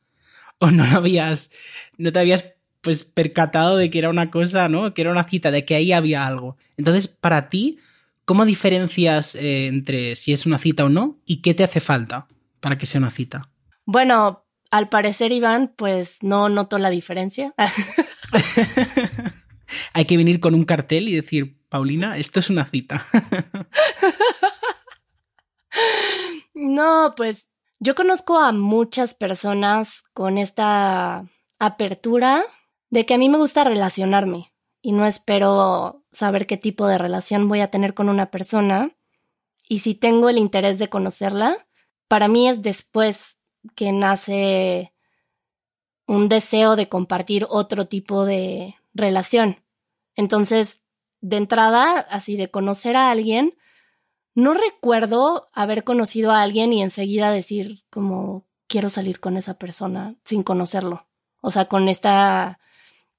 o 0.62 0.70
no 0.70 0.86
lo 0.86 0.98
habías, 0.98 1.50
no 1.98 2.12
te 2.12 2.20
habías 2.20 2.54
pues 2.80 3.02
percatado 3.02 3.76
de 3.76 3.90
que 3.90 3.98
era 3.98 4.10
una 4.10 4.30
cosa, 4.30 4.68
¿no? 4.68 4.94
Que 4.94 5.02
era 5.02 5.10
una 5.10 5.24
cita, 5.24 5.50
de 5.50 5.64
que 5.64 5.74
ahí 5.74 5.92
había 5.92 6.24
algo. 6.24 6.56
Entonces, 6.76 7.08
para 7.08 7.48
ti, 7.48 7.80
¿cómo 8.24 8.44
diferencias 8.44 9.34
eh, 9.34 9.66
entre 9.66 10.14
si 10.14 10.32
es 10.32 10.46
una 10.46 10.58
cita 10.58 10.84
o 10.84 10.88
no? 10.88 11.18
¿Y 11.26 11.42
qué 11.42 11.54
te 11.54 11.64
hace 11.64 11.80
falta 11.80 12.28
para 12.60 12.78
que 12.78 12.86
sea 12.86 13.00
una 13.00 13.10
cita? 13.10 13.50
Bueno, 13.84 14.44
al 14.70 14.88
parecer, 14.88 15.32
Iván, 15.32 15.72
pues 15.76 16.18
no 16.22 16.48
noto 16.48 16.78
la 16.78 16.90
diferencia. 16.90 17.54
Hay 19.92 20.04
que 20.04 20.16
venir 20.16 20.38
con 20.38 20.54
un 20.54 20.64
cartel 20.64 21.08
y 21.08 21.16
decir, 21.16 21.56
Paulina, 21.68 22.18
esto 22.18 22.38
es 22.38 22.50
una 22.50 22.66
cita. 22.66 23.04
no, 26.54 27.14
pues 27.16 27.48
yo 27.82 27.96
conozco 27.96 28.38
a 28.38 28.52
muchas 28.52 29.12
personas 29.12 30.04
con 30.14 30.38
esta 30.38 31.26
apertura 31.58 32.44
de 32.90 33.04
que 33.04 33.14
a 33.14 33.18
mí 33.18 33.28
me 33.28 33.38
gusta 33.38 33.64
relacionarme 33.64 34.52
y 34.80 34.92
no 34.92 35.04
espero 35.04 36.04
saber 36.12 36.46
qué 36.46 36.56
tipo 36.56 36.86
de 36.86 36.96
relación 36.96 37.48
voy 37.48 37.58
a 37.58 37.72
tener 37.72 37.92
con 37.94 38.08
una 38.08 38.30
persona. 38.30 38.94
Y 39.68 39.80
si 39.80 39.96
tengo 39.96 40.28
el 40.28 40.38
interés 40.38 40.78
de 40.78 40.88
conocerla, 40.88 41.66
para 42.06 42.28
mí 42.28 42.48
es 42.48 42.62
después 42.62 43.36
que 43.74 43.90
nace 43.90 44.92
un 46.06 46.28
deseo 46.28 46.76
de 46.76 46.88
compartir 46.88 47.48
otro 47.50 47.88
tipo 47.88 48.24
de 48.24 48.76
relación. 48.94 49.56
Entonces, 50.14 50.80
de 51.20 51.36
entrada, 51.36 51.98
así 51.98 52.36
de 52.36 52.48
conocer 52.48 52.96
a 52.96 53.10
alguien, 53.10 53.56
no 54.34 54.54
recuerdo 54.54 55.50
haber 55.52 55.84
conocido 55.84 56.30
a 56.32 56.42
alguien 56.42 56.72
y 56.72 56.82
enseguida 56.82 57.30
decir 57.30 57.84
como 57.90 58.46
quiero 58.66 58.88
salir 58.88 59.20
con 59.20 59.36
esa 59.36 59.54
persona 59.54 60.14
sin 60.24 60.42
conocerlo. 60.42 61.06
O 61.42 61.50
sea, 61.50 61.66
con 61.66 61.88
esta, 61.88 62.58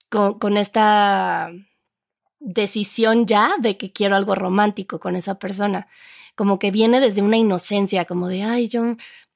con, 0.09 0.57
esta 0.57 1.51
decisión 2.39 3.27
ya 3.27 3.55
de 3.59 3.77
que 3.77 3.91
quiero 3.91 4.15
algo 4.15 4.33
romántico 4.33 4.99
con 4.99 5.15
esa 5.15 5.35
persona. 5.35 5.87
Como 6.35 6.57
que 6.57 6.71
viene 6.71 6.99
desde 6.99 7.21
una 7.21 7.37
inocencia, 7.37 8.05
como 8.05 8.27
de, 8.27 8.43
ay, 8.43 8.67
yo 8.67 8.83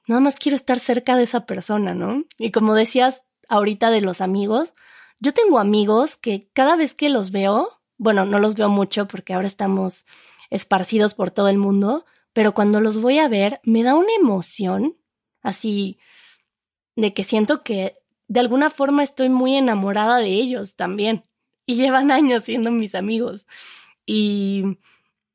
nada 0.07 0.21
más 0.21 0.37
quiero 0.37 0.55
estar 0.55 0.79
cerca 0.79 1.15
de 1.15 1.23
esa 1.23 1.45
persona, 1.45 1.93
¿no? 1.93 2.23
Y 2.39 2.51
como 2.51 2.73
decías 2.73 3.23
ahorita 3.49 3.91
de 3.91 4.01
los 4.01 4.21
amigos, 4.21 4.73
yo 5.19 5.33
tengo 5.33 5.59
amigos 5.59 6.17
que 6.17 6.49
cada 6.53 6.75
vez 6.75 6.95
que 6.95 7.09
los 7.09 7.31
veo, 7.31 7.79
bueno, 7.97 8.25
no 8.25 8.39
los 8.39 8.55
veo 8.55 8.69
mucho 8.69 9.07
porque 9.07 9.33
ahora 9.33 9.47
estamos 9.47 10.05
esparcidos 10.49 11.13
por 11.13 11.31
todo 11.31 11.49
el 11.49 11.57
mundo, 11.57 12.05
pero 12.33 12.53
cuando 12.53 12.79
los 12.79 13.01
voy 13.01 13.19
a 13.19 13.27
ver 13.27 13.59
me 13.63 13.83
da 13.83 13.95
una 13.95 14.13
emoción 14.19 14.97
así 15.41 15.99
de 16.95 17.13
que 17.13 17.23
siento 17.23 17.63
que 17.63 17.95
de 18.27 18.39
alguna 18.39 18.69
forma 18.69 19.03
estoy 19.03 19.29
muy 19.29 19.55
enamorada 19.55 20.17
de 20.17 20.29
ellos 20.29 20.75
también 20.75 21.23
y 21.65 21.75
llevan 21.75 22.11
años 22.11 22.43
siendo 22.43 22.71
mis 22.71 22.95
amigos. 22.95 23.45
Y 24.05 24.77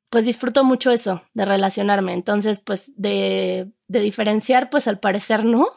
pues 0.09 0.25
disfruto 0.25 0.63
mucho 0.63 0.91
eso, 0.91 1.23
de 1.33 1.45
relacionarme. 1.45 2.13
Entonces, 2.13 2.59
pues 2.59 2.91
de, 2.95 3.71
de 3.87 3.99
diferenciar, 3.99 4.69
pues 4.69 4.87
al 4.87 4.99
parecer 4.99 5.45
no. 5.45 5.69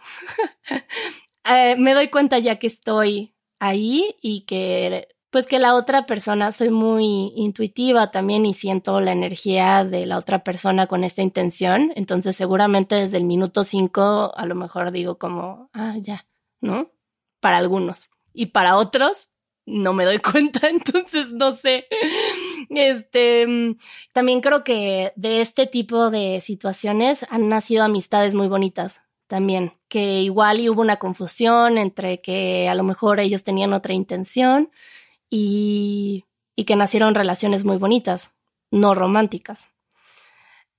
eh, 1.44 1.76
me 1.76 1.94
doy 1.94 2.08
cuenta 2.08 2.38
ya 2.38 2.58
que 2.58 2.66
estoy 2.66 3.34
ahí 3.58 4.16
y 4.20 4.42
que 4.42 5.08
pues 5.36 5.46
que 5.46 5.58
la 5.58 5.74
otra 5.74 6.06
persona, 6.06 6.50
soy 6.50 6.70
muy 6.70 7.30
intuitiva 7.36 8.10
también 8.10 8.46
y 8.46 8.54
siento 8.54 9.00
la 9.00 9.12
energía 9.12 9.84
de 9.84 10.06
la 10.06 10.16
otra 10.16 10.42
persona 10.42 10.86
con 10.86 11.04
esta 11.04 11.20
intención. 11.20 11.92
Entonces 11.94 12.34
seguramente 12.34 12.94
desde 12.94 13.18
el 13.18 13.24
minuto 13.24 13.62
cinco 13.62 14.32
a 14.34 14.46
lo 14.46 14.54
mejor 14.54 14.92
digo 14.92 15.18
como, 15.18 15.68
ah, 15.74 15.96
ya, 16.00 16.24
¿no? 16.62 16.90
Para 17.38 17.58
algunos. 17.58 18.08
Y 18.32 18.46
para 18.46 18.78
otros, 18.78 19.28
no 19.66 19.92
me 19.92 20.06
doy 20.06 20.16
cuenta, 20.32 20.70
entonces 20.70 21.30
no 21.30 21.52
sé. 21.52 21.84
Este, 22.70 23.46
mm, 23.46 23.76
también 24.14 24.40
creo 24.40 24.64
que 24.64 25.12
de 25.16 25.42
este 25.42 25.66
tipo 25.66 26.08
de 26.08 26.40
situaciones 26.40 27.26
han 27.28 27.50
nacido 27.50 27.84
amistades 27.84 28.34
muy 28.34 28.48
bonitas 28.48 29.02
también, 29.26 29.74
que 29.88 30.22
igual 30.22 30.66
hubo 30.70 30.80
una 30.80 30.96
confusión 30.96 31.76
entre 31.76 32.22
que 32.22 32.70
a 32.70 32.74
lo 32.74 32.84
mejor 32.84 33.20
ellos 33.20 33.44
tenían 33.44 33.74
otra 33.74 33.92
intención 33.92 34.70
y, 35.30 36.24
y 36.54 36.64
que 36.64 36.76
nacieron 36.76 37.14
relaciones 37.14 37.64
muy 37.64 37.76
bonitas, 37.76 38.32
no 38.70 38.94
románticas. 38.94 39.68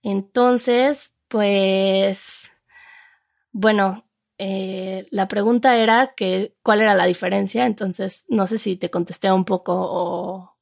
Entonces, 0.04 1.13
pues, 1.27 2.51
bueno, 3.51 4.06
eh, 4.38 5.08
la 5.10 5.27
pregunta 5.27 5.77
era 5.77 6.13
que 6.16 6.56
cuál 6.63 6.82
era 6.82 6.94
la 6.94 7.06
diferencia, 7.06 7.66
entonces 7.66 8.25
no 8.30 8.48
sé 8.48 8.58
si 8.58 8.75
te 8.75 8.89
contesté 8.89 9.32
un 9.32 9.46
poco 9.46 9.74
o, 9.75 10.58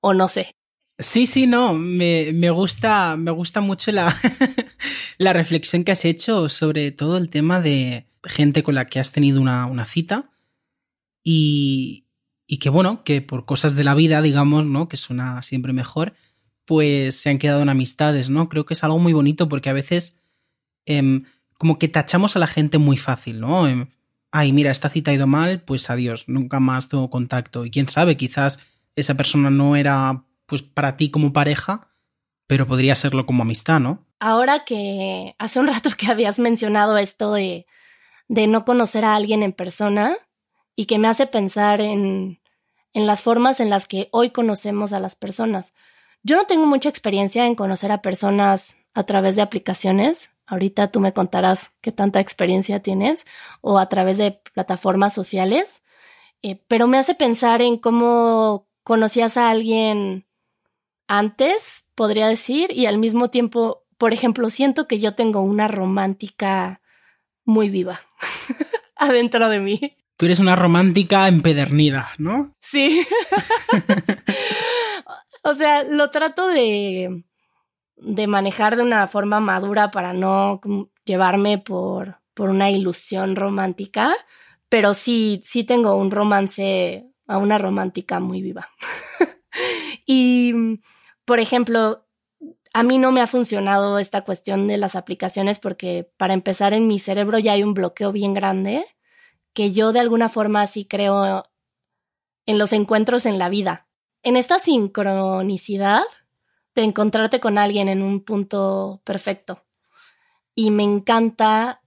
o 0.00 0.14
no 0.14 0.28
sé. 0.28 0.52
Sí, 0.98 1.26
sí, 1.26 1.46
no, 1.46 1.74
me, 1.74 2.32
me 2.32 2.50
gusta, 2.50 3.16
me 3.16 3.30
gusta 3.30 3.60
mucho 3.60 3.92
la, 3.92 4.14
la 5.18 5.32
reflexión 5.32 5.84
que 5.84 5.92
has 5.92 6.04
hecho 6.04 6.48
sobre 6.48 6.90
todo 6.90 7.16
el 7.16 7.30
tema 7.30 7.60
de 7.60 8.06
gente 8.24 8.62
con 8.62 8.74
la 8.74 8.86
que 8.86 8.98
has 8.98 9.12
tenido 9.12 9.40
una, 9.40 9.66
una 9.66 9.84
cita 9.84 10.30
y, 11.22 12.07
y 12.48 12.58
que 12.58 12.70
bueno, 12.70 13.04
que 13.04 13.22
por 13.22 13.44
cosas 13.44 13.76
de 13.76 13.84
la 13.84 13.94
vida, 13.94 14.20
digamos, 14.20 14.64
¿no? 14.64 14.88
Que 14.88 14.96
suena 14.96 15.40
siempre 15.42 15.72
mejor, 15.72 16.14
pues 16.64 17.20
se 17.20 17.30
han 17.30 17.38
quedado 17.38 17.62
en 17.62 17.68
amistades, 17.68 18.28
¿no? 18.28 18.48
Creo 18.48 18.64
que 18.64 18.74
es 18.74 18.82
algo 18.82 18.98
muy 18.98 19.12
bonito 19.12 19.48
porque 19.48 19.70
a 19.70 19.74
veces 19.74 20.16
eh, 20.86 21.22
como 21.58 21.78
que 21.78 21.86
tachamos 21.86 22.34
a 22.34 22.40
la 22.40 22.48
gente 22.48 22.78
muy 22.78 22.96
fácil, 22.96 23.38
¿no? 23.38 23.68
Em, 23.68 23.88
Ay, 24.30 24.52
mira, 24.52 24.70
esta 24.70 24.90
cita 24.90 25.10
ha 25.10 25.14
ido 25.14 25.26
mal, 25.26 25.62
pues 25.62 25.88
adiós, 25.88 26.28
nunca 26.28 26.60
más 26.60 26.88
tengo 26.88 27.08
contacto. 27.08 27.64
Y 27.64 27.70
quién 27.70 27.88
sabe, 27.88 28.16
quizás 28.16 28.60
esa 28.94 29.14
persona 29.14 29.50
no 29.50 29.76
era 29.76 30.24
pues 30.44 30.62
para 30.62 30.96
ti 30.96 31.10
como 31.10 31.32
pareja, 31.32 31.88
pero 32.46 32.66
podría 32.66 32.94
serlo 32.94 33.24
como 33.24 33.42
amistad, 33.42 33.80
¿no? 33.80 34.06
Ahora 34.20 34.64
que 34.64 35.34
hace 35.38 35.60
un 35.60 35.66
rato 35.68 35.90
que 35.96 36.08
habías 36.08 36.38
mencionado 36.38 36.98
esto 36.98 37.32
de, 37.32 37.66
de 38.28 38.46
no 38.46 38.64
conocer 38.64 39.04
a 39.04 39.14
alguien 39.14 39.42
en 39.42 39.52
persona 39.52 40.16
y 40.78 40.86
que 40.86 41.00
me 41.00 41.08
hace 41.08 41.26
pensar 41.26 41.80
en, 41.80 42.38
en 42.92 43.08
las 43.08 43.20
formas 43.20 43.58
en 43.58 43.68
las 43.68 43.88
que 43.88 44.08
hoy 44.12 44.30
conocemos 44.30 44.92
a 44.92 45.00
las 45.00 45.16
personas. 45.16 45.72
Yo 46.22 46.36
no 46.36 46.44
tengo 46.44 46.66
mucha 46.66 46.88
experiencia 46.88 47.46
en 47.46 47.56
conocer 47.56 47.90
a 47.90 48.00
personas 48.00 48.76
a 48.94 49.02
través 49.02 49.34
de 49.34 49.42
aplicaciones. 49.42 50.30
Ahorita 50.46 50.92
tú 50.92 51.00
me 51.00 51.12
contarás 51.12 51.72
qué 51.80 51.90
tanta 51.90 52.20
experiencia 52.20 52.80
tienes 52.80 53.24
o 53.60 53.80
a 53.80 53.88
través 53.88 54.18
de 54.18 54.40
plataformas 54.54 55.12
sociales, 55.14 55.82
eh, 56.42 56.62
pero 56.68 56.86
me 56.86 56.98
hace 56.98 57.16
pensar 57.16 57.60
en 57.60 57.76
cómo 57.76 58.68
conocías 58.84 59.36
a 59.36 59.50
alguien 59.50 60.28
antes, 61.08 61.86
podría 61.96 62.28
decir, 62.28 62.70
y 62.70 62.86
al 62.86 62.98
mismo 62.98 63.30
tiempo, 63.30 63.82
por 63.98 64.12
ejemplo, 64.12 64.48
siento 64.48 64.86
que 64.86 65.00
yo 65.00 65.16
tengo 65.16 65.40
una 65.40 65.66
romántica 65.66 66.82
muy 67.44 67.68
viva 67.68 67.98
adentro 68.94 69.48
de 69.48 69.58
mí. 69.58 69.98
Tú 70.18 70.26
eres 70.26 70.40
una 70.40 70.56
romántica 70.56 71.28
empedernida, 71.28 72.10
¿no? 72.18 72.54
Sí. 72.60 73.06
o 75.42 75.54
sea, 75.54 75.84
lo 75.84 76.10
trato 76.10 76.48
de 76.48 77.24
de 78.00 78.26
manejar 78.26 78.76
de 78.76 78.82
una 78.82 79.06
forma 79.06 79.40
madura 79.40 79.90
para 79.90 80.12
no 80.12 80.60
llevarme 81.04 81.58
por, 81.58 82.20
por 82.34 82.50
una 82.50 82.70
ilusión 82.70 83.36
romántica, 83.36 84.14
pero 84.68 84.94
sí, 84.94 85.40
sí 85.42 85.64
tengo 85.64 85.96
un 85.96 86.10
romance, 86.10 87.06
a 87.26 87.38
una 87.38 87.58
romántica 87.58 88.20
muy 88.20 88.42
viva. 88.42 88.68
y, 90.06 90.80
por 91.24 91.40
ejemplo, 91.40 92.06
a 92.72 92.82
mí 92.82 92.98
no 92.98 93.12
me 93.12 93.20
ha 93.20 93.26
funcionado 93.26 93.98
esta 93.98 94.22
cuestión 94.22 94.68
de 94.68 94.76
las 94.76 94.94
aplicaciones 94.94 95.58
porque 95.58 96.08
para 96.16 96.34
empezar 96.34 96.74
en 96.74 96.86
mi 96.86 96.98
cerebro 96.98 97.38
ya 97.38 97.52
hay 97.52 97.62
un 97.62 97.74
bloqueo 97.74 98.12
bien 98.12 98.34
grande 98.34 98.84
que 99.52 99.72
yo 99.72 99.92
de 99.92 100.00
alguna 100.00 100.28
forma 100.28 100.66
sí 100.66 100.84
creo 100.84 101.44
en 102.46 102.58
los 102.58 102.72
encuentros 102.72 103.26
en 103.26 103.38
la 103.38 103.48
vida. 103.48 103.86
En 104.22 104.36
esta 104.36 104.60
sincronicidad 104.60 106.04
de 106.74 106.82
encontrarte 106.82 107.40
con 107.40 107.58
alguien 107.58 107.88
en 107.88 108.02
un 108.02 108.24
punto 108.24 109.00
perfecto. 109.04 109.64
Y 110.54 110.70
me 110.70 110.84
encanta 110.84 111.82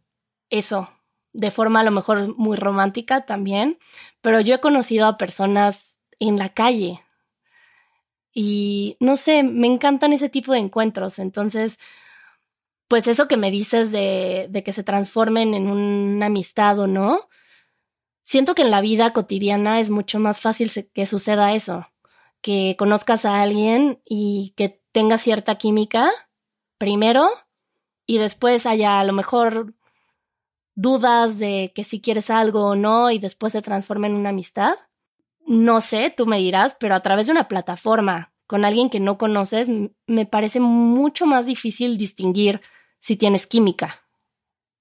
eso, 0.50 0.89
de 1.34 1.52
forma 1.52 1.80
a 1.80 1.84
lo 1.84 1.91
mejor 1.91 2.36
muy 2.38 2.58
romántica 2.58 3.26
también, 3.26 3.80
pero 4.21 4.41
yo 4.41 4.56
he 4.56 4.62
conocido 4.62 5.08
a 5.08 5.17
personas 5.17 5.97
en 6.19 6.38
la 6.38 6.50
calle 6.50 7.02
y 8.34 8.97
no 9.00 9.15
sé, 9.17 9.43
me 9.43 9.67
encantan 9.67 10.13
ese 10.13 10.30
tipo 10.30 10.54
de 10.54 10.60
encuentros. 10.60 11.19
Entonces, 11.19 11.78
pues 12.88 13.08
eso 13.08 13.28
que 13.28 13.38
me 13.38 13.52
dices 13.52 13.91
de, 13.91 14.47
de 14.50 14.63
que 14.63 14.74
se 14.74 14.84
transformen 14.84 15.54
en 15.54 15.67
una 15.69 16.28
amistad 16.28 16.80
o 16.80 16.88
no, 16.88 17.30
siento 18.32 18.56
que 18.56 18.62
en 18.62 18.72
la 18.72 18.80
vida 18.80 19.12
cotidiana 19.12 19.82
es 19.82 19.89
mucho 19.89 20.17
más 20.17 20.39
fácil 20.39 20.72
que 20.94 21.06
suceda 21.06 21.54
eso, 21.54 21.88
que 22.39 22.78
conozcas 22.80 23.26
a 23.26 23.41
alguien 23.41 24.02
y 24.06 24.54
que 24.56 24.82
tenga 24.94 25.17
cierta 25.17 25.56
química 25.56 26.10
primero 26.78 27.30
y 28.06 28.20
después 28.20 28.65
haya 28.65 29.02
a 29.02 29.04
lo 29.04 29.12
mejor 29.12 29.76
dudas 30.76 31.39
de 31.39 31.74
que 31.76 31.84
si 31.84 32.00
quieres 32.00 32.30
algo 32.30 32.67
o 32.67 32.76
no 32.76 33.12
y 33.12 33.20
después 33.20 33.52
se 33.52 33.62
transforme 33.62 34.08
en 34.08 34.15
una 34.15 34.30
amistad. 34.30 34.76
No 35.46 35.82
sé, 35.82 36.10
tú 36.15 36.26
me 36.26 36.38
dirás, 36.38 36.78
pero 36.80 36.96
a 36.96 37.02
través 37.02 37.26
de 37.26 37.34
una 37.34 37.50
plataforma 37.50 38.34
con 38.48 38.63
alguien 38.63 38.89
que 38.89 39.02
no 39.02 39.17
conoces, 39.17 39.70
me 40.08 40.26
parece 40.26 40.62
mucho 40.62 41.26
más 41.26 41.46
difícil 41.46 41.98
distinguir 41.98 42.62
si 43.02 43.17
tienes 43.17 43.46
química 43.46 44.06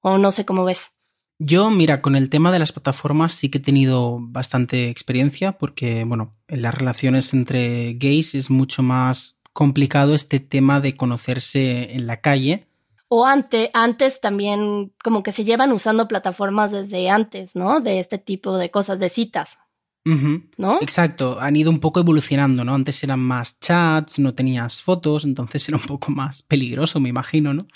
o 0.03 0.19
no 0.19 0.31
sé 0.31 0.45
cómo 0.45 0.65
ves. 0.65 0.93
Yo, 1.43 1.71
mira, 1.71 2.03
con 2.03 2.17
el 2.17 2.29
tema 2.29 2.53
de 2.53 2.59
las 2.59 2.71
plataformas 2.71 3.33
sí 3.33 3.49
que 3.49 3.57
he 3.57 3.63
tenido 3.63 4.19
bastante 4.21 4.91
experiencia 4.91 5.53
porque, 5.53 6.05
bueno, 6.05 6.37
en 6.49 6.61
las 6.61 6.75
relaciones 6.75 7.33
entre 7.33 7.95
gays 7.95 8.35
es 8.35 8.51
mucho 8.51 8.83
más 8.83 9.41
complicado 9.55 10.15
este 10.15 10.39
tema 10.39 10.83
de 10.83 10.99
conocerse 10.99 11.95
en 11.95 12.07
la 12.07 12.21
calle. 12.21 12.67
O 13.09 13.25
antes, 13.25 13.71
antes 13.73 14.21
también 14.21 14.93
como 15.03 15.23
que 15.23 15.33
se 15.33 15.45
llevan 15.45 15.73
usando 15.73 16.07
plataformas 16.09 16.73
desde 16.73 17.09
antes, 17.09 17.57
¿no? 17.57 17.81
De 17.81 18.01
este 18.01 18.19
tipo 18.19 18.59
de 18.59 18.71
cosas, 18.71 19.01
de 19.01 19.09
citas. 19.09 19.59
¿No? 20.05 20.79
Exacto, 20.83 21.41
han 21.41 21.57
ido 21.57 21.71
un 21.71 21.81
poco 21.81 22.01
evolucionando, 22.01 22.65
¿no? 22.65 22.75
Antes 22.75 23.03
eran 23.03 23.21
más 23.21 23.59
chats, 23.61 24.19
no 24.19 24.35
tenías 24.35 24.83
fotos, 24.83 25.25
entonces 25.25 25.67
era 25.69 25.79
un 25.79 25.85
poco 25.85 26.11
más 26.11 26.43
peligroso, 26.43 27.01
me 27.01 27.09
imagino, 27.09 27.55
¿no? 27.55 27.67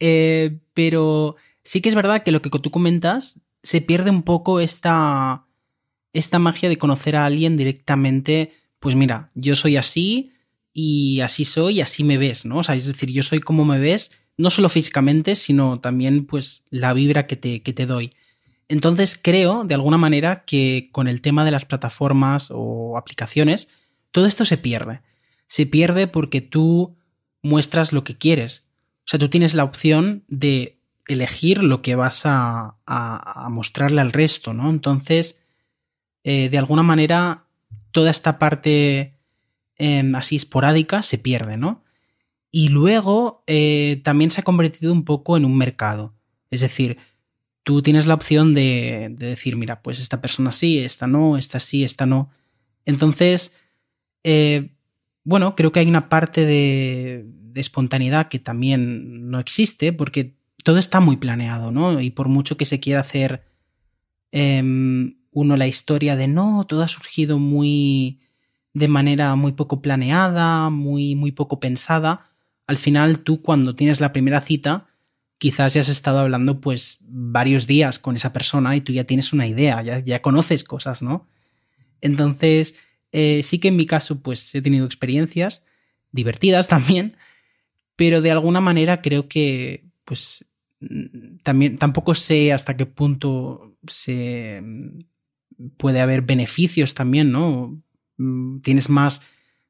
Eh, 0.00 0.58
pero 0.72 1.36
sí 1.64 1.80
que 1.80 1.88
es 1.88 1.94
verdad 1.94 2.22
que 2.22 2.30
lo 2.30 2.42
que 2.42 2.50
tú 2.50 2.70
comentas, 2.70 3.40
se 3.62 3.80
pierde 3.80 4.10
un 4.10 4.22
poco 4.22 4.60
esta, 4.60 5.46
esta 6.12 6.38
magia 6.38 6.68
de 6.68 6.78
conocer 6.78 7.16
a 7.16 7.26
alguien 7.26 7.56
directamente, 7.56 8.52
pues 8.78 8.94
mira, 8.94 9.30
yo 9.34 9.56
soy 9.56 9.76
así, 9.76 10.34
y 10.74 11.20
así 11.20 11.44
soy 11.44 11.78
y 11.78 11.80
así 11.80 12.02
me 12.02 12.18
ves, 12.18 12.44
¿no? 12.44 12.58
O 12.58 12.62
sea, 12.62 12.74
es 12.74 12.86
decir, 12.86 13.10
yo 13.10 13.22
soy 13.22 13.38
como 13.40 13.64
me 13.64 13.78
ves, 13.78 14.10
no 14.36 14.50
solo 14.50 14.68
físicamente, 14.68 15.36
sino 15.36 15.78
también 15.80 16.26
pues 16.26 16.64
la 16.68 16.92
vibra 16.92 17.28
que 17.28 17.36
te, 17.36 17.62
que 17.62 17.72
te 17.72 17.86
doy. 17.86 18.12
Entonces 18.68 19.18
creo, 19.20 19.62
de 19.64 19.74
alguna 19.74 19.98
manera, 19.98 20.44
que 20.44 20.88
con 20.90 21.06
el 21.06 21.22
tema 21.22 21.44
de 21.44 21.52
las 21.52 21.64
plataformas 21.64 22.50
o 22.52 22.98
aplicaciones, 22.98 23.68
todo 24.10 24.26
esto 24.26 24.44
se 24.44 24.58
pierde. 24.58 25.00
Se 25.46 25.64
pierde 25.64 26.08
porque 26.08 26.40
tú 26.40 26.96
muestras 27.40 27.92
lo 27.92 28.02
que 28.02 28.18
quieres. 28.18 28.64
O 29.00 29.08
sea, 29.08 29.20
tú 29.20 29.28
tienes 29.28 29.54
la 29.54 29.64
opción 29.64 30.24
de 30.26 30.80
elegir 31.08 31.62
lo 31.62 31.82
que 31.82 31.96
vas 31.96 32.22
a, 32.24 32.76
mostrarle 33.50 34.00
al 34.00 34.12
resto, 34.12 34.52
¿no? 34.52 34.70
Entonces, 34.70 35.38
eh, 36.22 36.48
de 36.48 36.58
alguna 36.58 36.82
manera, 36.82 37.44
toda 37.90 38.10
esta 38.10 38.38
parte 38.38 39.14
em, 39.76 40.14
así 40.14 40.36
esporádica 40.36 41.02
se 41.02 41.18
pierde, 41.18 41.56
¿no? 41.56 41.84
Y 42.50 42.68
luego 42.68 43.42
eh, 43.46 44.00
también 44.04 44.30
se 44.30 44.40
ha 44.40 44.44
convertido 44.44 44.92
un 44.92 45.04
poco 45.04 45.36
en 45.36 45.44
un 45.44 45.56
mercado. 45.56 46.14
Es 46.50 46.60
decir, 46.60 46.98
tú 47.64 47.82
tienes 47.82 48.06
la 48.06 48.14
opción 48.14 48.54
de, 48.54 49.12
decir, 49.18 49.56
mira, 49.56 49.82
pues 49.82 49.98
esta 49.98 50.20
persona 50.20 50.52
sí, 50.52 50.78
esta 50.78 51.06
no, 51.06 51.36
esta 51.36 51.58
sí, 51.58 51.82
esta 51.82 52.06
no. 52.06 52.30
Entonces, 52.84 53.52
eh, 54.22 54.70
bueno, 55.24 55.56
creo 55.56 55.72
que 55.72 55.80
hay 55.80 55.88
una 55.88 56.08
parte 56.08 56.44
de, 56.46 57.26
espontaneidad 57.54 58.28
que 58.28 58.40
también 58.40 59.30
no 59.30 59.38
existe 59.38 59.92
porque 59.92 60.34
todo 60.64 60.78
está 60.78 60.98
muy 60.98 61.18
planeado, 61.18 61.70
¿no? 61.70 62.00
Y 62.00 62.10
por 62.10 62.28
mucho 62.28 62.56
que 62.56 62.64
se 62.64 62.80
quiera 62.80 63.00
hacer 63.00 63.44
em, 64.32 65.18
uno 65.30 65.56
la 65.56 65.68
historia 65.68 66.16
de 66.16 66.26
no, 66.26 66.64
todo 66.66 66.82
ha 66.82 66.88
surgido 66.88 67.38
muy 67.38 68.20
de 68.72 68.88
manera 68.88 69.36
muy 69.36 69.52
poco 69.52 69.80
planeada, 69.82 70.70
muy, 70.70 71.14
muy 71.14 71.30
poco 71.30 71.60
pensada, 71.60 72.30
al 72.66 72.78
final 72.78 73.20
tú 73.20 73.42
cuando 73.42 73.76
tienes 73.76 74.00
la 74.00 74.12
primera 74.12 74.40
cita, 74.40 74.86
quizás 75.38 75.74
ya 75.74 75.82
has 75.82 75.90
estado 75.90 76.20
hablando 76.20 76.60
pues 76.60 76.98
varios 77.02 77.66
días 77.66 77.98
con 77.98 78.16
esa 78.16 78.32
persona 78.32 78.74
y 78.74 78.80
tú 78.80 78.92
ya 78.92 79.04
tienes 79.04 79.32
una 79.32 79.46
idea, 79.46 79.82
ya, 79.82 79.98
ya 79.98 80.22
conoces 80.22 80.64
cosas, 80.64 81.02
¿no? 81.02 81.28
Entonces, 82.00 82.74
eh, 83.12 83.42
sí 83.44 83.58
que 83.58 83.68
en 83.68 83.76
mi 83.76 83.86
caso 83.86 84.20
pues 84.20 84.54
he 84.54 84.62
tenido 84.62 84.86
experiencias 84.86 85.64
divertidas 86.10 86.68
también, 86.74 87.16
pero 87.96 88.22
de 88.22 88.30
alguna 88.30 88.62
manera 88.62 89.02
creo 89.02 89.28
que 89.28 89.84
pues 90.04 90.44
también 91.42 91.78
tampoco 91.78 92.14
sé 92.14 92.52
hasta 92.52 92.76
qué 92.76 92.86
punto 92.86 93.76
se 93.86 94.62
puede 95.76 96.00
haber 96.00 96.22
beneficios 96.22 96.94
también, 96.94 97.32
¿no? 97.32 97.80
Mm, 98.16 98.60
tienes 98.60 98.88
más 98.88 99.22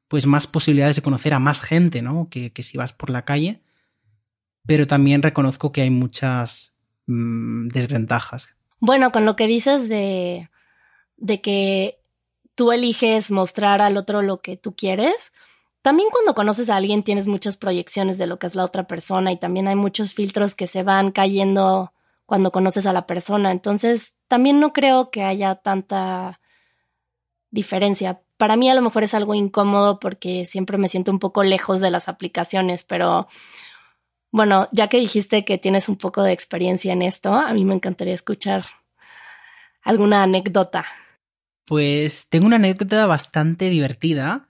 pues 0.07 0.25
más 0.25 0.47
posibilidades 0.47 0.95
de 0.95 1.01
conocer 1.01 1.33
a 1.33 1.39
más 1.39 1.61
gente, 1.61 2.01
¿no? 2.01 2.29
Que, 2.29 2.51
si 2.61 2.77
vas 2.77 2.93
por 2.93 3.09
la 3.09 3.25
calle. 3.25 3.61
Pero 4.65 4.87
también 4.87 5.21
reconozco 5.21 5.71
que 5.71 5.81
hay 5.81 5.89
muchas 5.89 6.73
mm, 7.07 7.67
desventajas. 7.69 8.49
Bueno, 8.79 9.11
con 9.11 9.25
lo 9.25 9.35
que 9.35 9.47
dices 9.47 9.89
de, 9.89 10.49
de 11.17 11.41
que 11.41 11.99
tú 12.55 12.71
eliges 12.71 13.31
mostrar 13.31 13.81
al 13.81 13.97
otro 13.97 14.21
lo 14.21 14.41
que 14.41 14.57
tú 14.57 14.75
quieres, 14.75 15.31
también 15.85 16.09
cuando 16.09 16.33
conoces 16.33 16.71
a 16.71 16.77
alguien 16.77 17.03
tienes 17.03 17.27
muchas 17.27 17.57
proyecciones 17.57 18.17
de 18.17 18.25
lo 18.25 18.39
que 18.39 18.47
es 18.47 18.55
la 18.55 18.65
otra 18.65 18.87
persona 18.87 19.31
y 19.31 19.37
también 19.37 19.67
hay 19.67 19.75
muchos 19.75 20.15
filtros 20.15 20.55
que 20.55 20.65
se 20.65 20.81
van 20.81 21.11
cayendo 21.11 21.93
cuando 22.25 22.51
conoces 22.51 22.87
a 22.87 22.91
la 22.91 23.05
persona. 23.05 23.51
Entonces, 23.51 24.15
también 24.27 24.59
no 24.59 24.73
creo 24.73 25.11
que 25.11 25.21
haya 25.21 25.53
tanta 25.53 26.39
diferencia 27.51 28.19
para 28.37 28.55
mí 28.55 28.67
a 28.67 28.73
lo 28.73 28.81
mejor 28.81 29.03
es 29.03 29.13
algo 29.13 29.35
incómodo 29.35 29.99
porque 29.99 30.45
siempre 30.45 30.79
me 30.79 30.89
siento 30.89 31.11
un 31.11 31.19
poco 31.19 31.43
lejos 31.43 31.81
de 31.81 31.91
las 31.91 32.09
aplicaciones, 32.09 32.81
pero 32.81 33.27
bueno, 34.31 34.67
ya 34.71 34.87
que 34.89 34.97
dijiste 34.97 35.45
que 35.45 35.59
tienes 35.59 35.87
un 35.87 35.97
poco 35.97 36.23
de 36.23 36.31
experiencia 36.31 36.93
en 36.93 37.03
esto, 37.03 37.31
a 37.31 37.53
mí 37.53 37.63
me 37.63 37.75
encantaría 37.75 38.15
escuchar 38.15 38.65
alguna 39.83 40.23
anécdota. 40.23 40.83
Pues 41.63 42.27
tengo 42.27 42.47
una 42.47 42.55
anécdota 42.55 43.05
bastante 43.05 43.69
divertida, 43.69 44.49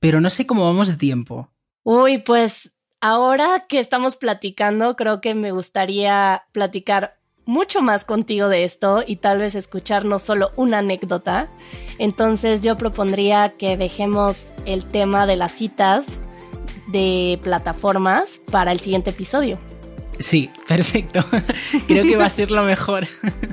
pero 0.00 0.20
no 0.20 0.30
sé 0.30 0.46
cómo 0.46 0.64
vamos 0.64 0.88
de 0.88 0.96
tiempo. 0.96 1.50
Uy, 1.82 2.18
pues 2.18 2.72
ahora 3.00 3.66
que 3.68 3.78
estamos 3.78 4.16
platicando, 4.16 4.96
creo 4.96 5.20
que 5.20 5.34
me 5.34 5.52
gustaría 5.52 6.44
platicar 6.52 7.18
mucho 7.46 7.82
más 7.82 8.04
contigo 8.04 8.48
de 8.48 8.64
esto 8.64 9.02
y 9.06 9.16
tal 9.16 9.38
vez 9.38 9.54
escuchar 9.54 10.04
no 10.04 10.18
solo 10.18 10.50
una 10.56 10.78
anécdota. 10.78 11.48
Entonces 11.98 12.62
yo 12.62 12.76
propondría 12.76 13.50
que 13.50 13.76
dejemos 13.76 14.52
el 14.66 14.84
tema 14.84 15.26
de 15.26 15.36
las 15.36 15.52
citas 15.52 16.06
de 16.88 17.38
plataformas 17.42 18.40
para 18.50 18.72
el 18.72 18.80
siguiente 18.80 19.10
episodio. 19.10 19.58
Sí, 20.18 20.50
perfecto. 20.68 21.24
Creo 21.88 22.04
que 22.04 22.16
va 22.16 22.26
a 22.26 22.30
ser 22.30 22.50
lo 22.50 22.62
mejor. 22.62 23.08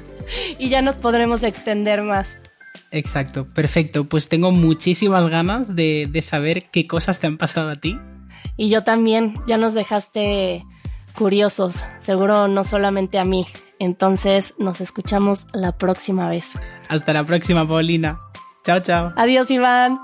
y 0.60 0.70
ya 0.70 0.82
nos 0.82 0.96
podremos 0.96 1.44
extender 1.44 2.02
más. 2.02 2.47
Exacto, 2.98 3.46
perfecto. 3.46 4.06
Pues 4.06 4.30
tengo 4.30 4.52
muchísimas 4.52 5.28
ganas 5.28 5.76
de, 5.76 6.08
de 6.12 6.22
saber 6.22 6.64
qué 6.72 6.88
cosas 6.88 7.20
te 7.20 7.28
han 7.28 7.38
pasado 7.38 7.70
a 7.70 7.76
ti. 7.76 7.98
Y 8.58 8.70
yo 8.70 8.84
también, 8.84 9.36
ya 9.48 9.58
nos 9.58 9.74
dejaste 9.74 10.64
curiosos, 11.14 11.84
seguro 12.00 12.48
no 12.48 12.64
solamente 12.64 13.20
a 13.20 13.26
mí. 13.26 13.46
Entonces 13.80 14.56
nos 14.58 14.82
escuchamos 14.82 15.46
la 15.54 15.78
próxima 15.78 16.30
vez. 16.30 16.54
Hasta 16.90 17.14
la 17.14 17.24
próxima, 17.24 17.68
Paulina. 17.68 18.20
Chao, 18.64 18.80
chao. 18.80 19.14
Adiós, 19.16 19.50
Iván. 19.52 20.00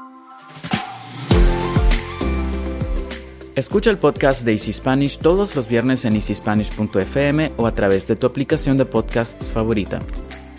Escucha 3.55 3.91
el 3.91 3.99
podcast 3.99 4.43
de 4.45 4.53
Easy 4.53 4.73
Spanish 4.73 5.19
todos 5.19 5.55
los 5.55 5.67
viernes 5.67 6.05
en 6.05 6.15
easyspanish.fm 6.15 7.51
o 7.57 7.67
a 7.67 7.73
través 7.73 8.07
de 8.07 8.15
tu 8.15 8.25
aplicación 8.25 8.77
de 8.77 8.85
podcasts 8.85 9.51
favorita. 9.51 9.99